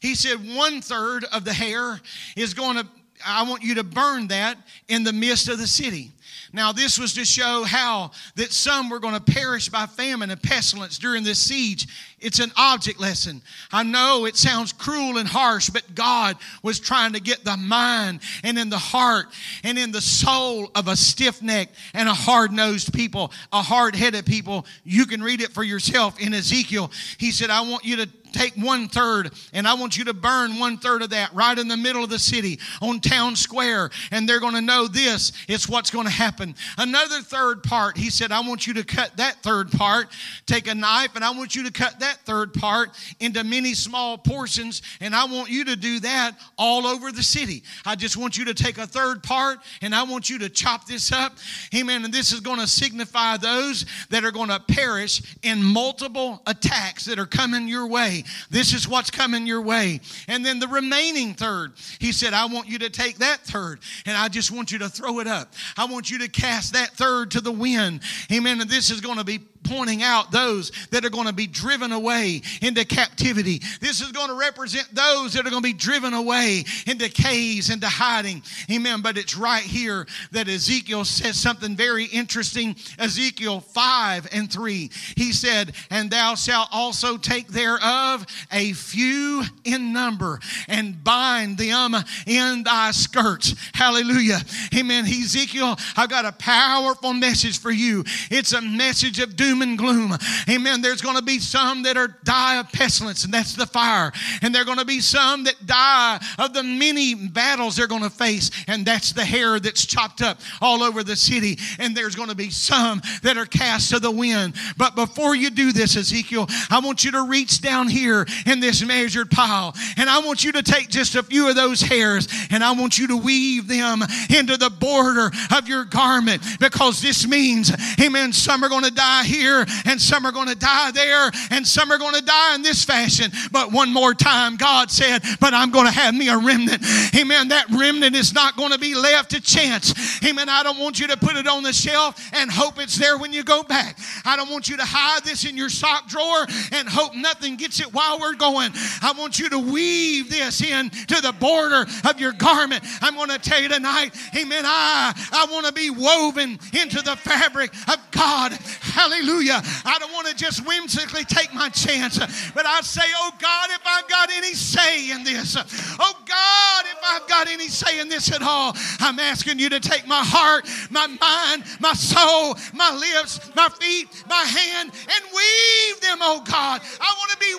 He 0.00 0.14
said, 0.14 0.36
one 0.56 0.80
third 0.80 1.24
of 1.32 1.44
the 1.44 1.52
hair 1.52 2.00
is 2.36 2.54
going 2.54 2.76
to 2.78 2.86
I 3.24 3.48
want 3.48 3.62
you 3.62 3.76
to 3.76 3.84
burn 3.84 4.28
that 4.28 4.58
in 4.88 5.02
the 5.02 5.12
midst 5.12 5.48
of 5.48 5.58
the 5.58 5.66
city. 5.66 6.12
Now, 6.56 6.72
this 6.72 6.98
was 6.98 7.12
to 7.14 7.24
show 7.26 7.64
how 7.64 8.12
that 8.36 8.50
some 8.50 8.88
were 8.88 8.98
going 8.98 9.12
to 9.12 9.20
perish 9.20 9.68
by 9.68 9.84
famine 9.84 10.30
and 10.30 10.42
pestilence 10.42 10.96
during 10.96 11.22
this 11.22 11.38
siege. 11.38 11.86
It's 12.18 12.38
an 12.38 12.50
object 12.56 12.98
lesson. 12.98 13.42
I 13.70 13.82
know 13.82 14.24
it 14.24 14.36
sounds 14.36 14.72
cruel 14.72 15.18
and 15.18 15.28
harsh, 15.28 15.68
but 15.68 15.94
God 15.94 16.36
was 16.62 16.80
trying 16.80 17.12
to 17.12 17.20
get 17.20 17.44
the 17.44 17.58
mind 17.58 18.20
and 18.42 18.58
in 18.58 18.70
the 18.70 18.78
heart 18.78 19.26
and 19.64 19.78
in 19.78 19.92
the 19.92 20.00
soul 20.00 20.70
of 20.74 20.88
a 20.88 20.96
stiff 20.96 21.42
necked 21.42 21.76
and 21.92 22.08
a 22.08 22.14
hard 22.14 22.52
nosed 22.52 22.94
people, 22.94 23.32
a 23.52 23.60
hard 23.60 23.94
headed 23.94 24.24
people. 24.24 24.64
You 24.82 25.04
can 25.04 25.22
read 25.22 25.42
it 25.42 25.52
for 25.52 25.62
yourself 25.62 26.18
in 26.18 26.32
Ezekiel. 26.32 26.90
He 27.18 27.32
said, 27.32 27.50
I 27.50 27.60
want 27.60 27.84
you 27.84 27.96
to 27.96 28.08
take 28.32 28.54
one 28.54 28.88
third 28.88 29.32
and 29.52 29.66
I 29.66 29.74
want 29.74 29.96
you 29.96 30.04
to 30.04 30.14
burn 30.14 30.58
one 30.58 30.78
third 30.78 31.02
of 31.02 31.10
that 31.10 31.32
right 31.34 31.58
in 31.58 31.68
the 31.68 31.76
middle 31.76 32.04
of 32.04 32.10
the 32.10 32.18
city 32.18 32.58
on 32.82 33.00
town 33.00 33.36
square. 33.36 33.90
And 34.10 34.28
they're 34.28 34.40
going 34.40 34.54
to 34.54 34.60
know 34.60 34.86
this 34.86 35.32
is 35.48 35.68
what's 35.68 35.90
going 35.90 36.06
to 36.06 36.12
happen. 36.12 36.54
Another 36.78 37.20
third 37.20 37.62
part, 37.62 37.96
he 37.96 38.10
said, 38.10 38.32
I 38.32 38.40
want 38.40 38.66
you 38.66 38.74
to 38.74 38.84
cut 38.84 39.16
that 39.16 39.42
third 39.42 39.70
part, 39.72 40.08
take 40.46 40.66
a 40.66 40.74
knife, 40.74 41.16
and 41.16 41.24
I 41.24 41.30
want 41.30 41.54
you 41.54 41.64
to 41.64 41.72
cut 41.72 42.00
that 42.00 42.05
third 42.14 42.54
part 42.54 42.90
into 43.20 43.44
many 43.44 43.74
small 43.74 44.18
portions. 44.18 44.82
And 45.00 45.14
I 45.14 45.24
want 45.24 45.50
you 45.50 45.64
to 45.66 45.76
do 45.76 46.00
that 46.00 46.32
all 46.58 46.86
over 46.86 47.12
the 47.12 47.22
city. 47.22 47.62
I 47.84 47.96
just 47.96 48.16
want 48.16 48.38
you 48.38 48.44
to 48.46 48.54
take 48.54 48.78
a 48.78 48.86
third 48.86 49.22
part 49.22 49.58
and 49.82 49.94
I 49.94 50.02
want 50.04 50.30
you 50.30 50.38
to 50.40 50.48
chop 50.48 50.86
this 50.86 51.12
up. 51.12 51.32
Amen. 51.74 52.04
And 52.04 52.12
this 52.12 52.32
is 52.32 52.40
going 52.40 52.60
to 52.60 52.66
signify 52.66 53.36
those 53.36 53.86
that 54.10 54.24
are 54.24 54.30
going 54.30 54.48
to 54.48 54.60
perish 54.60 55.36
in 55.42 55.62
multiple 55.62 56.42
attacks 56.46 57.04
that 57.06 57.18
are 57.18 57.26
coming 57.26 57.68
your 57.68 57.86
way. 57.86 58.24
This 58.50 58.72
is 58.72 58.88
what's 58.88 59.10
coming 59.10 59.46
your 59.46 59.62
way. 59.62 60.00
And 60.28 60.44
then 60.44 60.58
the 60.58 60.68
remaining 60.68 61.34
third, 61.34 61.72
he 61.98 62.12
said, 62.12 62.32
I 62.32 62.46
want 62.46 62.68
you 62.68 62.78
to 62.80 62.90
take 62.90 63.18
that 63.18 63.40
third 63.40 63.80
and 64.04 64.16
I 64.16 64.28
just 64.28 64.50
want 64.50 64.72
you 64.72 64.78
to 64.78 64.88
throw 64.88 65.20
it 65.20 65.26
up. 65.26 65.52
I 65.76 65.86
want 65.86 66.10
you 66.10 66.18
to 66.20 66.28
cast 66.28 66.72
that 66.74 66.90
third 66.90 67.30
to 67.32 67.40
the 67.40 67.52
wind. 67.52 68.00
Amen. 68.32 68.60
And 68.60 68.70
this 68.70 68.90
is 68.90 69.00
going 69.00 69.18
to 69.18 69.24
be 69.24 69.40
pointing 69.66 70.02
out 70.02 70.30
those 70.30 70.70
that 70.90 71.04
are 71.04 71.10
going 71.10 71.26
to 71.26 71.32
be 71.32 71.46
driven 71.46 71.92
away 71.92 72.42
into 72.62 72.84
captivity. 72.84 73.60
This 73.80 74.00
is 74.00 74.12
going 74.12 74.28
to 74.28 74.34
represent 74.34 74.88
those 74.94 75.32
that 75.32 75.46
are 75.46 75.50
going 75.50 75.62
to 75.62 75.68
be 75.68 75.72
driven 75.72 76.14
away 76.14 76.64
into 76.86 77.08
caves, 77.08 77.70
into 77.70 77.88
hiding. 77.88 78.42
Amen. 78.70 79.02
But 79.02 79.18
it's 79.18 79.36
right 79.36 79.62
here 79.62 80.06
that 80.32 80.48
Ezekiel 80.48 81.04
says 81.04 81.36
something 81.36 81.76
very 81.76 82.04
interesting. 82.04 82.76
Ezekiel 82.98 83.60
5 83.60 84.28
and 84.32 84.50
3. 84.50 84.90
He 85.16 85.32
said, 85.32 85.74
And 85.90 86.10
thou 86.10 86.34
shalt 86.34 86.68
also 86.72 87.16
take 87.16 87.48
thereof 87.48 88.26
a 88.52 88.72
few 88.72 89.42
in 89.64 89.92
number 89.92 90.40
and 90.68 91.02
bind 91.02 91.58
them 91.58 91.94
in 92.26 92.62
thy 92.62 92.92
skirts. 92.92 93.54
Hallelujah. 93.74 94.38
Amen. 94.76 95.04
Ezekiel, 95.04 95.76
I've 95.96 96.10
got 96.10 96.24
a 96.24 96.32
powerful 96.32 97.12
message 97.12 97.58
for 97.58 97.70
you. 97.70 98.04
It's 98.30 98.52
a 98.52 98.60
message 98.60 99.18
of 99.18 99.36
doom 99.36 99.55
doom 99.56 99.68
and 99.68 99.78
gloom. 99.78 100.16
Amen. 100.48 100.82
There's 100.82 101.00
going 101.00 101.16
to 101.16 101.22
be 101.22 101.38
some 101.38 101.82
that 101.84 101.96
are 101.96 102.08
die 102.24 102.58
of 102.58 102.70
pestilence, 102.72 103.24
and 103.24 103.32
that's 103.32 103.54
the 103.54 103.66
fire. 103.66 104.12
And 104.42 104.54
there 104.54 104.62
are 104.62 104.64
going 104.64 104.78
to 104.78 104.84
be 104.84 105.00
some 105.00 105.44
that 105.44 105.66
die 105.66 106.20
of 106.38 106.52
the 106.52 106.62
many 106.62 107.14
battles 107.14 107.76
they're 107.76 107.86
going 107.86 108.02
to 108.02 108.10
face, 108.10 108.50
and 108.68 108.84
that's 108.84 109.12
the 109.12 109.24
hair 109.24 109.58
that's 109.58 109.86
chopped 109.86 110.22
up 110.22 110.40
all 110.60 110.82
over 110.82 111.02
the 111.02 111.16
city. 111.16 111.58
And 111.78 111.96
there's 111.96 112.14
going 112.14 112.28
to 112.28 112.34
be 112.34 112.50
some 112.50 113.00
that 113.22 113.36
are 113.36 113.46
cast 113.46 113.90
to 113.90 113.98
the 113.98 114.10
wind. 114.10 114.54
But 114.76 114.94
before 114.94 115.34
you 115.34 115.50
do 115.50 115.72
this, 115.72 115.96
Ezekiel, 115.96 116.46
I 116.70 116.80
want 116.80 117.04
you 117.04 117.12
to 117.12 117.26
reach 117.26 117.60
down 117.60 117.88
here 117.88 118.26
in 118.46 118.60
this 118.60 118.84
measured 118.84 119.30
pile, 119.30 119.74
and 119.96 120.10
I 120.10 120.20
want 120.20 120.44
you 120.44 120.52
to 120.52 120.62
take 120.62 120.88
just 120.88 121.14
a 121.14 121.22
few 121.22 121.48
of 121.48 121.56
those 121.56 121.80
hairs, 121.80 122.28
and 122.50 122.62
I 122.62 122.72
want 122.72 122.98
you 122.98 123.06
to 123.08 123.16
weave 123.16 123.68
them 123.68 124.02
into 124.30 124.56
the 124.56 124.70
border 124.70 125.30
of 125.56 125.68
your 125.68 125.84
garment 125.84 126.42
because 126.60 127.00
this 127.00 127.26
means, 127.26 127.72
amen, 128.00 128.32
some 128.32 128.62
are 128.62 128.68
going 128.68 128.84
to 128.84 128.90
die 128.90 129.24
here 129.24 129.35
here, 129.36 129.64
and 129.84 130.00
some 130.00 130.24
are 130.26 130.32
going 130.32 130.48
to 130.48 130.54
die 130.54 130.90
there, 130.90 131.30
and 131.50 131.66
some 131.66 131.90
are 131.90 131.98
going 131.98 132.14
to 132.14 132.24
die 132.24 132.54
in 132.54 132.62
this 132.62 132.84
fashion. 132.84 133.30
But 133.52 133.72
one 133.72 133.92
more 133.92 134.14
time, 134.14 134.56
God 134.56 134.90
said, 134.90 135.22
But 135.40 135.54
I'm 135.54 135.70
going 135.70 135.86
to 135.86 135.92
have 135.92 136.14
me 136.14 136.28
a 136.28 136.38
remnant. 136.38 136.82
Amen. 137.14 137.48
That 137.48 137.66
remnant 137.70 138.16
is 138.16 138.32
not 138.32 138.56
going 138.56 138.72
to 138.72 138.78
be 138.78 138.94
left 138.94 139.30
to 139.30 139.40
chance. 139.40 139.94
Amen. 140.24 140.48
I 140.48 140.62
don't 140.62 140.78
want 140.78 140.98
you 140.98 141.06
to 141.08 141.16
put 141.16 141.36
it 141.36 141.46
on 141.46 141.62
the 141.62 141.72
shelf 141.72 142.30
and 142.32 142.50
hope 142.50 142.80
it's 142.80 142.96
there 142.96 143.18
when 143.18 143.32
you 143.32 143.42
go 143.42 143.62
back. 143.62 143.98
I 144.24 144.36
don't 144.36 144.50
want 144.50 144.68
you 144.68 144.76
to 144.76 144.84
hide 144.84 145.24
this 145.24 145.44
in 145.44 145.56
your 145.56 145.68
sock 145.68 146.08
drawer 146.08 146.46
and 146.72 146.88
hope 146.88 147.14
nothing 147.14 147.56
gets 147.56 147.80
it 147.80 147.92
while 147.92 148.18
we're 148.18 148.34
going. 148.34 148.70
I 149.02 149.12
want 149.16 149.38
you 149.38 149.48
to 149.50 149.58
weave 149.58 150.30
this 150.30 150.62
in 150.62 150.90
to 150.90 151.20
the 151.20 151.34
border 151.38 151.86
of 152.08 152.20
your 152.20 152.32
garment. 152.32 152.84
I'm 153.02 153.14
going 153.14 153.30
to 153.30 153.38
tell 153.38 153.60
you 153.60 153.68
tonight, 153.68 154.14
amen. 154.36 154.64
I, 154.64 155.12
I 155.32 155.46
want 155.50 155.66
to 155.66 155.72
be 155.72 155.90
woven 155.90 156.58
into 156.72 157.02
the 157.02 157.16
fabric 157.16 157.72
of 157.88 157.98
God. 158.10 158.52
Hallelujah. 158.52 159.25
Hallelujah. 159.26 159.60
I 159.84 159.98
don't 159.98 160.12
want 160.12 160.28
to 160.28 160.34
just 160.36 160.64
whimsically 160.64 161.24
take 161.24 161.52
my 161.52 161.68
chance, 161.68 162.18
but 162.52 162.64
I 162.64 162.80
say, 162.82 163.02
oh 163.16 163.30
God, 163.40 163.70
if 163.70 163.80
I've 163.84 164.08
got 164.08 164.30
any 164.30 164.54
say 164.54 165.10
in 165.10 165.24
this, 165.24 165.56
oh 165.98 166.16
God, 166.26 166.84
if 166.84 166.98
I've 167.04 167.28
got 167.28 167.48
any 167.48 167.66
say 167.68 168.00
in 168.00 168.08
this 168.08 168.32
at 168.32 168.42
all, 168.42 168.74
I'm 169.00 169.18
asking 169.18 169.58
you 169.58 169.68
to 169.70 169.80
take 169.80 170.06
my 170.06 170.22
heart, 170.22 170.68
my 170.90 171.06
mind, 171.06 171.64
my 171.80 171.92
soul, 171.92 172.56
my 172.72 172.94
lips, 172.94 173.50
my 173.56 173.68
feet, 173.80 174.08
my 174.28 174.36
hand, 174.36 174.92
and 174.92 175.24
weave 175.24 176.00
them, 176.00 176.18
oh 176.20 176.42
God. 176.48 176.80
I 177.00 177.14
want 177.18 177.30
to 177.32 177.38
be 177.38 177.54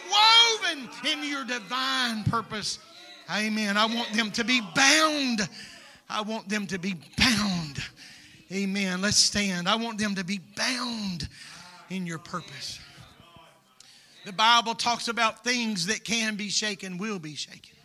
woven 0.73 0.89
in 1.11 1.29
your 1.29 1.43
divine 1.43 2.23
purpose. 2.23 2.79
Amen. 3.29 3.75
I 3.75 3.87
want 3.87 4.13
them 4.13 4.31
to 4.31 4.45
be 4.45 4.61
bound. 4.73 5.49
I 6.09 6.21
want 6.21 6.47
them 6.47 6.65
to 6.67 6.79
be 6.79 6.95
bound. 7.17 7.83
Amen. 8.53 9.01
Let's 9.01 9.17
stand. 9.17 9.67
I 9.67 9.75
want 9.75 9.97
them 9.97 10.15
to 10.15 10.23
be 10.23 10.39
bound 10.55 11.27
in 11.89 12.05
your 12.05 12.19
purpose. 12.19 12.79
The 14.25 14.33
Bible 14.33 14.75
talks 14.75 15.07
about 15.07 15.43
things 15.43 15.87
that 15.87 16.03
can 16.03 16.35
be 16.35 16.49
shaken, 16.49 16.97
will 16.97 17.19
be 17.19 17.35
shaken. 17.35 17.77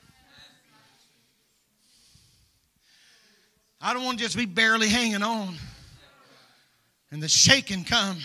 I 3.81 3.95
don't 3.95 4.05
want 4.05 4.19
to 4.19 4.25
just 4.25 4.37
be 4.37 4.47
barely 4.47 4.89
hanging 4.89 5.23
on 5.23 5.57
and 7.11 7.23
the 7.23 7.29
shaking 7.29 7.85
come 7.85 8.17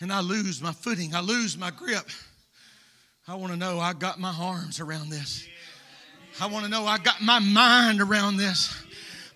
and 0.00 0.12
I 0.12 0.20
lose 0.20 0.62
my 0.62 0.72
footing, 0.72 1.14
I 1.14 1.20
lose 1.20 1.56
my 1.56 1.70
grip. 1.70 2.08
I 3.28 3.34
want 3.34 3.52
to 3.52 3.58
know 3.58 3.80
I 3.80 3.92
got 3.92 4.20
my 4.20 4.32
arms 4.38 4.78
around 4.78 5.10
this. 5.10 5.46
I 6.40 6.46
want 6.46 6.64
to 6.64 6.70
know 6.70 6.86
I 6.86 6.98
got 6.98 7.20
my 7.20 7.38
mind 7.38 8.00
around 8.00 8.36
this. 8.36 8.74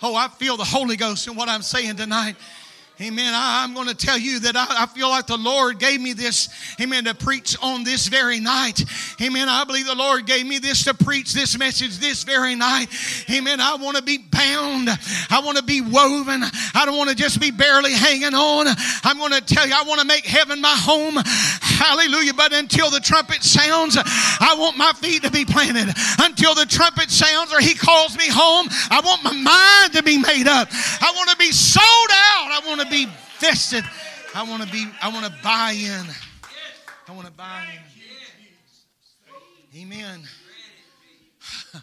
Oh, 0.02 0.14
I 0.14 0.28
feel 0.28 0.56
the 0.56 0.64
Holy 0.64 0.96
Ghost 0.96 1.26
in 1.26 1.34
what 1.34 1.48
I'm 1.48 1.62
saying 1.62 1.96
tonight. 1.96 2.36
Amen. 3.02 3.32
I, 3.34 3.64
am 3.64 3.72
going 3.72 3.88
to 3.88 3.94
tell 3.94 4.18
you 4.18 4.40
that 4.40 4.56
I, 4.56 4.82
I, 4.82 4.86
feel 4.86 5.08
like 5.08 5.26
the 5.26 5.38
Lord 5.38 5.78
gave 5.78 6.02
me 6.02 6.12
this, 6.12 6.50
amen, 6.78 7.04
to 7.04 7.14
preach 7.14 7.56
on 7.62 7.82
this 7.82 8.08
very 8.08 8.40
night. 8.40 8.84
Amen. 9.22 9.48
I 9.48 9.64
believe 9.64 9.86
the 9.86 9.94
Lord 9.94 10.26
gave 10.26 10.46
me 10.46 10.58
this 10.58 10.84
to 10.84 10.92
preach 10.92 11.32
this 11.32 11.58
message 11.58 11.96
this 11.96 12.24
very 12.24 12.54
night. 12.54 12.88
Amen. 13.30 13.58
I 13.58 13.76
want 13.76 13.96
to 13.96 14.02
be 14.02 14.18
bound. 14.18 14.90
I 15.30 15.40
want 15.42 15.56
to 15.56 15.64
be 15.64 15.80
woven. 15.80 16.42
I 16.74 16.82
don't 16.84 16.98
want 16.98 17.08
to 17.08 17.16
just 17.16 17.40
be 17.40 17.50
barely 17.50 17.94
hanging 17.94 18.34
on. 18.34 18.66
I'm 19.02 19.16
going 19.16 19.32
to 19.32 19.40
tell 19.40 19.66
you, 19.66 19.72
I 19.74 19.84
want 19.84 20.02
to 20.02 20.06
make 20.06 20.26
heaven 20.26 20.60
my 20.60 20.76
home. 20.76 21.14
Hallelujah. 21.24 22.34
But 22.34 22.52
until 22.52 22.90
the 22.90 23.00
trumpet 23.00 23.42
sounds, 23.42 23.96
I 23.96 24.54
want 24.58 24.76
my 24.76 24.92
feet 24.92 25.22
to 25.22 25.30
be 25.30 25.46
planted. 25.46 25.88
Until 26.20 26.54
the 26.54 26.66
trumpet 26.66 27.10
sounds 27.10 27.50
or 27.50 27.60
He 27.60 27.72
calls 27.72 28.18
me 28.18 28.28
home, 28.28 28.68
I 28.90 29.00
want 29.02 29.24
my 29.24 29.32
mind 29.32 29.94
to 29.94 30.02
be 30.02 30.18
made 30.18 30.48
up. 30.48 30.68
I 31.00 31.14
want 31.16 31.30
to 31.30 31.36
be 31.38 31.50
sold 31.50 32.10
out. 32.12 32.52
I 32.52 32.60
want 32.66 32.82
to 32.82 32.89
be 32.90 33.07
vested. 33.38 33.85
I 34.35 34.42
want 34.42 34.62
to 34.62 34.68
be, 34.70 34.87
I 35.00 35.09
want 35.12 35.26
to 35.26 35.33
buy 35.42 35.72
in. 35.72 36.05
I 37.09 37.12
want 37.12 37.26
to 37.26 37.33
buy 37.33 37.64
in. 39.74 39.83
Amen. 39.83 40.22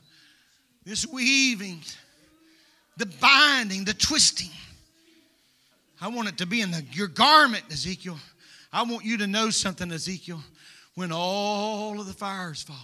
This 0.87 1.05
weaving, 1.05 1.81
the 2.95 3.07
binding, 3.19 3.83
the 3.83 3.93
twisting. 3.93 4.51
I 5.99 6.07
want 6.07 6.29
it 6.29 6.37
to 6.37 6.45
be 6.45 6.61
in 6.61 6.71
the, 6.71 6.81
your 6.93 7.09
garment, 7.09 7.65
Ezekiel. 7.69 8.17
I 8.71 8.83
want 8.83 9.03
you 9.03 9.17
to 9.17 9.27
know 9.27 9.49
something, 9.49 9.91
Ezekiel. 9.91 10.41
When 10.95 11.11
all 11.11 11.99
of 11.99 12.07
the 12.07 12.13
fire 12.13 12.53
is 12.53 12.63
falling, 12.63 12.81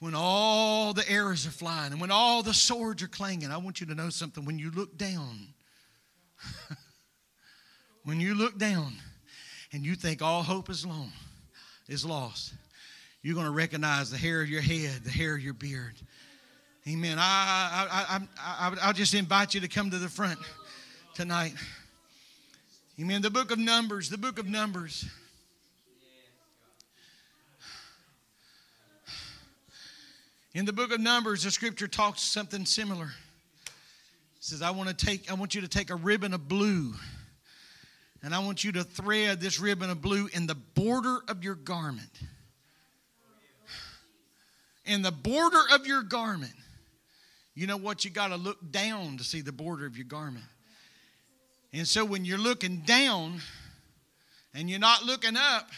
when 0.00 0.14
all 0.14 0.92
the 0.92 1.08
arrows 1.10 1.46
are 1.46 1.50
flying, 1.50 1.92
and 1.92 2.00
when 2.00 2.10
all 2.10 2.42
the 2.42 2.52
swords 2.52 3.02
are 3.02 3.08
clanging, 3.08 3.50
I 3.50 3.56
want 3.56 3.80
you 3.80 3.86
to 3.86 3.94
know 3.94 4.10
something. 4.10 4.44
When 4.44 4.58
you 4.58 4.70
look 4.70 4.98
down, 4.98 5.38
when 8.04 8.20
you 8.20 8.34
look 8.34 8.58
down 8.58 8.92
and 9.72 9.84
you 9.84 9.94
think 9.94 10.22
all 10.22 10.42
hope 10.42 10.70
is 10.70 10.84
long, 10.84 11.12
is 11.88 12.04
lost, 12.04 12.54
you're 13.22 13.34
going 13.34 13.46
to 13.46 13.52
recognize 13.52 14.10
the 14.10 14.16
hair 14.16 14.42
of 14.42 14.48
your 14.48 14.62
head, 14.62 15.04
the 15.04 15.10
hair 15.10 15.34
of 15.34 15.42
your 15.42 15.54
beard. 15.54 15.94
Amen. 16.88 17.18
I, 17.18 17.86
I, 17.90 18.16
I, 18.16 18.68
I, 18.68 18.76
I'll 18.82 18.92
just 18.92 19.14
invite 19.14 19.54
you 19.54 19.60
to 19.60 19.68
come 19.68 19.90
to 19.90 19.98
the 19.98 20.08
front 20.08 20.38
tonight. 21.14 21.52
Amen. 22.98 23.20
The 23.22 23.30
book 23.30 23.50
of 23.50 23.58
Numbers, 23.58 24.08
the 24.08 24.18
book 24.18 24.38
of 24.38 24.46
Numbers. 24.46 25.04
In 30.52 30.64
the 30.64 30.72
book 30.72 30.92
of 30.92 31.00
Numbers, 31.00 31.44
the 31.44 31.50
scripture 31.50 31.86
talks 31.86 32.22
something 32.22 32.64
similar 32.64 33.10
says, 34.40 34.62
I 34.62 34.70
want 34.70 34.88
to 34.88 35.06
take, 35.06 35.30
I 35.30 35.34
want 35.34 35.54
you 35.54 35.60
to 35.60 35.68
take 35.68 35.90
a 35.90 35.94
ribbon 35.94 36.32
of 36.32 36.48
blue. 36.48 36.94
And 38.22 38.34
I 38.34 38.40
want 38.40 38.64
you 38.64 38.72
to 38.72 38.84
thread 38.84 39.40
this 39.40 39.60
ribbon 39.60 39.90
of 39.90 40.02
blue 40.02 40.28
in 40.32 40.46
the 40.46 40.54
border 40.54 41.18
of 41.28 41.44
your 41.44 41.54
garment. 41.54 42.10
In 44.84 45.02
the 45.02 45.12
border 45.12 45.60
of 45.72 45.86
your 45.86 46.02
garment. 46.02 46.52
You 47.54 47.66
know 47.66 47.76
what? 47.76 48.04
You 48.04 48.10
got 48.10 48.28
to 48.28 48.36
look 48.36 48.58
down 48.70 49.18
to 49.18 49.24
see 49.24 49.42
the 49.42 49.52
border 49.52 49.86
of 49.86 49.96
your 49.96 50.06
garment. 50.06 50.44
And 51.72 51.86
so 51.86 52.04
when 52.04 52.24
you're 52.24 52.38
looking 52.38 52.78
down 52.78 53.40
and 54.54 54.68
you're 54.68 54.80
not 54.80 55.04
looking 55.04 55.36
up, 55.36 55.68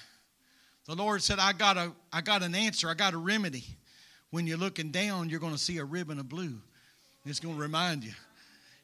the 0.87 0.95
Lord 0.95 1.23
said, 1.23 1.39
I 1.39 1.53
got, 1.53 1.77
a, 1.77 1.93
I 2.13 2.21
got 2.21 2.43
an 2.43 2.55
answer, 2.55 2.89
I 2.89 2.95
got 2.95 3.13
a 3.13 3.19
remedy. 3.19 3.65
When 4.31 4.47
you're 4.47 4.59
looking 4.59 4.91
down, 4.91 5.29
you're 5.29 5.41
going 5.41 5.53
to 5.53 5.59
see 5.59 5.79
a 5.79 5.85
ribbon 5.85 6.19
of 6.19 6.29
blue. 6.29 6.59
It's 7.27 7.39
going 7.39 7.57
to 7.57 7.61
remind 7.61 8.05
you. 8.05 8.13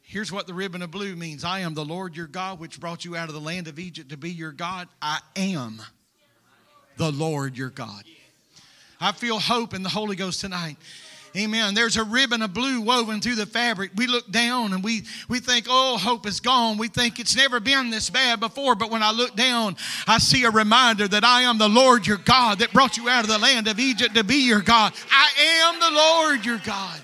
Here's 0.09 0.33
what 0.33 0.47
the 0.47 0.55
ribbon 0.55 0.81
of 0.81 0.91
blue 0.91 1.15
means 1.17 1.45
I 1.45 1.61
am 1.61 1.75
the 1.75 1.85
Lord 1.85 2.17
your 2.17 2.27
God, 2.27 2.59
which 2.59 2.81
brought 2.81 3.05
you 3.05 3.15
out 3.15 3.29
of 3.29 3.35
the 3.35 3.43
land 3.43 3.69
of 3.69 3.79
Egypt 3.79 4.09
to 4.09 4.17
be 4.17 4.31
your 4.31 4.53
God. 4.53 4.89
I 5.03 5.19
am 5.37 5.83
the 6.97 7.13
Lord 7.13 7.59
your 7.59 7.69
God. 7.69 8.05
I 8.99 9.13
feel 9.13 9.39
hope 9.39 9.75
in 9.75 9.83
the 9.83 9.91
Holy 9.91 10.17
Ghost 10.17 10.41
tonight. 10.41 10.79
Amen. 11.37 11.75
There's 11.75 11.99
a 11.99 12.05
ribbon 12.05 12.41
of 12.41 12.55
blue 12.55 12.81
woven 12.81 13.21
through 13.21 13.35
the 13.35 13.45
fabric. 13.45 13.91
We 13.97 14.07
look 14.07 14.33
down 14.33 14.73
and 14.73 14.83
we, 14.83 15.03
we 15.29 15.41
think, 15.41 15.67
oh, 15.69 15.99
hope 15.99 16.27
is 16.27 16.41
gone. 16.41 16.79
We 16.79 16.89
think 16.89 17.21
it's 17.21 17.37
never 17.37 17.61
been 17.61 17.91
this 17.91 18.09
bad 18.09 18.41
before. 18.41 18.75
But 18.75 18.91
when 18.91 19.03
I 19.03 19.11
look 19.11 19.37
down, 19.37 19.77
I 20.07 20.17
see 20.21 20.45
a 20.45 20.51
reminder 20.51 21.07
that 21.07 21.23
I 21.23 21.43
am 21.43 21.59
the 21.59 21.69
Lord 21.69 22.07
your 22.07 22.17
God 22.17 22.61
that 22.61 22.73
brought 22.73 22.97
you 22.97 23.11
out 23.11 23.25
of 23.25 23.31
the 23.31 23.37
land 23.37 23.69
of 23.69 23.79
Egypt 23.79 24.15
to 24.15 24.25
be 24.25 24.47
your 24.47 24.63
God. 24.63 24.95
I 25.11 25.29
am 25.67 25.81
the 25.81 25.91
Lord 25.91 26.47
your 26.47 26.63
God. 26.65 26.99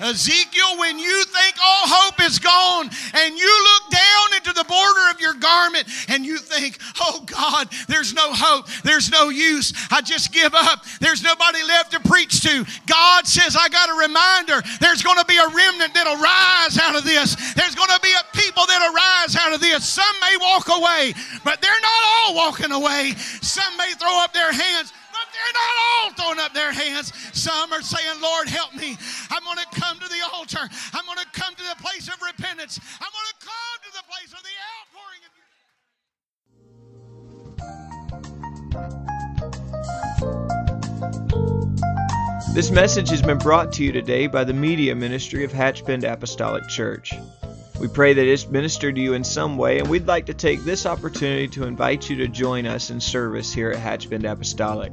Ezekiel, 0.00 0.78
when 0.78 0.98
you 0.98 1.24
think 1.24 1.56
all 1.62 1.86
hope 1.86 2.22
is 2.22 2.38
gone 2.38 2.88
and 3.14 3.38
you 3.38 3.64
look 3.64 3.90
down 3.90 4.36
into 4.36 4.52
the 4.52 4.64
border 4.64 5.10
of 5.10 5.20
your 5.20 5.34
garment 5.34 5.88
and 6.08 6.24
you 6.24 6.38
think, 6.38 6.78
oh 7.00 7.24
God, 7.26 7.68
there's 7.88 8.14
no 8.14 8.32
hope, 8.32 8.66
there's 8.84 9.10
no 9.10 9.28
use, 9.28 9.72
I 9.90 10.00
just 10.00 10.32
give 10.32 10.54
up, 10.54 10.84
there's 11.00 11.22
nobody 11.22 11.62
left 11.64 11.92
to 11.92 12.00
preach 12.00 12.42
to. 12.42 12.64
God 12.86 13.26
says, 13.26 13.56
I 13.58 13.68
got 13.68 13.90
a 13.90 13.94
reminder, 13.94 14.62
there's 14.80 15.02
going 15.02 15.18
to 15.18 15.26
be 15.26 15.36
a 15.36 15.48
remnant 15.48 15.94
that'll 15.94 16.22
rise 16.22 16.78
out 16.78 16.96
of 16.96 17.04
this. 17.04 17.34
There's 17.54 17.74
going 17.74 17.90
to 17.90 18.00
be 18.00 18.12
a 18.12 18.36
people 18.36 18.66
that'll 18.66 18.94
rise 18.94 19.34
out 19.34 19.52
of 19.52 19.60
this. 19.60 19.88
Some 19.88 20.14
may 20.20 20.36
walk 20.40 20.68
away, 20.68 21.12
but 21.42 21.60
they're 21.60 21.82
not 21.82 22.02
all 22.14 22.36
walking 22.36 22.70
away. 22.70 23.14
Some 23.42 23.76
may 23.76 23.92
throw 23.98 24.22
up 24.22 24.32
their 24.32 24.52
hands. 24.52 24.92
They're 25.48 25.62
not 25.62 25.76
all 25.88 26.12
throwing 26.12 26.40
up 26.44 26.52
their 26.52 26.72
hands. 26.72 27.12
Some 27.32 27.72
are 27.72 27.80
saying, 27.80 28.20
Lord, 28.20 28.48
help 28.48 28.74
me. 28.74 28.98
I'm 29.30 29.42
going 29.44 29.56
to 29.56 29.80
come 29.80 29.98
to 29.98 30.08
the 30.08 30.20
altar. 30.34 30.68
I'm 30.92 31.06
going 31.06 31.18
to 31.18 31.26
come 31.32 31.54
to 31.54 31.62
the 31.62 31.76
place 31.80 32.08
of 32.08 32.20
repentance. 32.20 32.78
I'm 33.00 33.10
going 33.12 33.26
to 33.32 33.46
come 33.46 33.80
to 33.84 33.90
the 33.96 34.02
place 34.04 34.32
of 34.32 34.42
the 34.42 34.50
outpouring 34.76 35.22
of 35.24 35.30
This 42.54 42.70
message 42.70 43.08
has 43.10 43.22
been 43.22 43.38
brought 43.38 43.72
to 43.74 43.84
you 43.84 43.92
today 43.92 44.26
by 44.26 44.44
the 44.44 44.52
Media 44.52 44.94
Ministry 44.94 45.44
of 45.44 45.52
Hatchbend 45.52 46.04
Apostolic 46.04 46.68
Church. 46.68 47.14
We 47.80 47.88
pray 47.88 48.12
that 48.12 48.26
it's 48.26 48.48
ministered 48.48 48.96
to 48.96 49.00
you 49.00 49.14
in 49.14 49.22
some 49.24 49.56
way, 49.56 49.78
and 49.78 49.88
we'd 49.88 50.06
like 50.06 50.26
to 50.26 50.34
take 50.34 50.64
this 50.64 50.84
opportunity 50.84 51.48
to 51.48 51.64
invite 51.64 52.10
you 52.10 52.16
to 52.16 52.28
join 52.28 52.66
us 52.66 52.90
in 52.90 53.00
service 53.00 53.52
here 53.52 53.70
at 53.70 53.78
Hatchbend 53.78 54.30
Apostolic. 54.30 54.92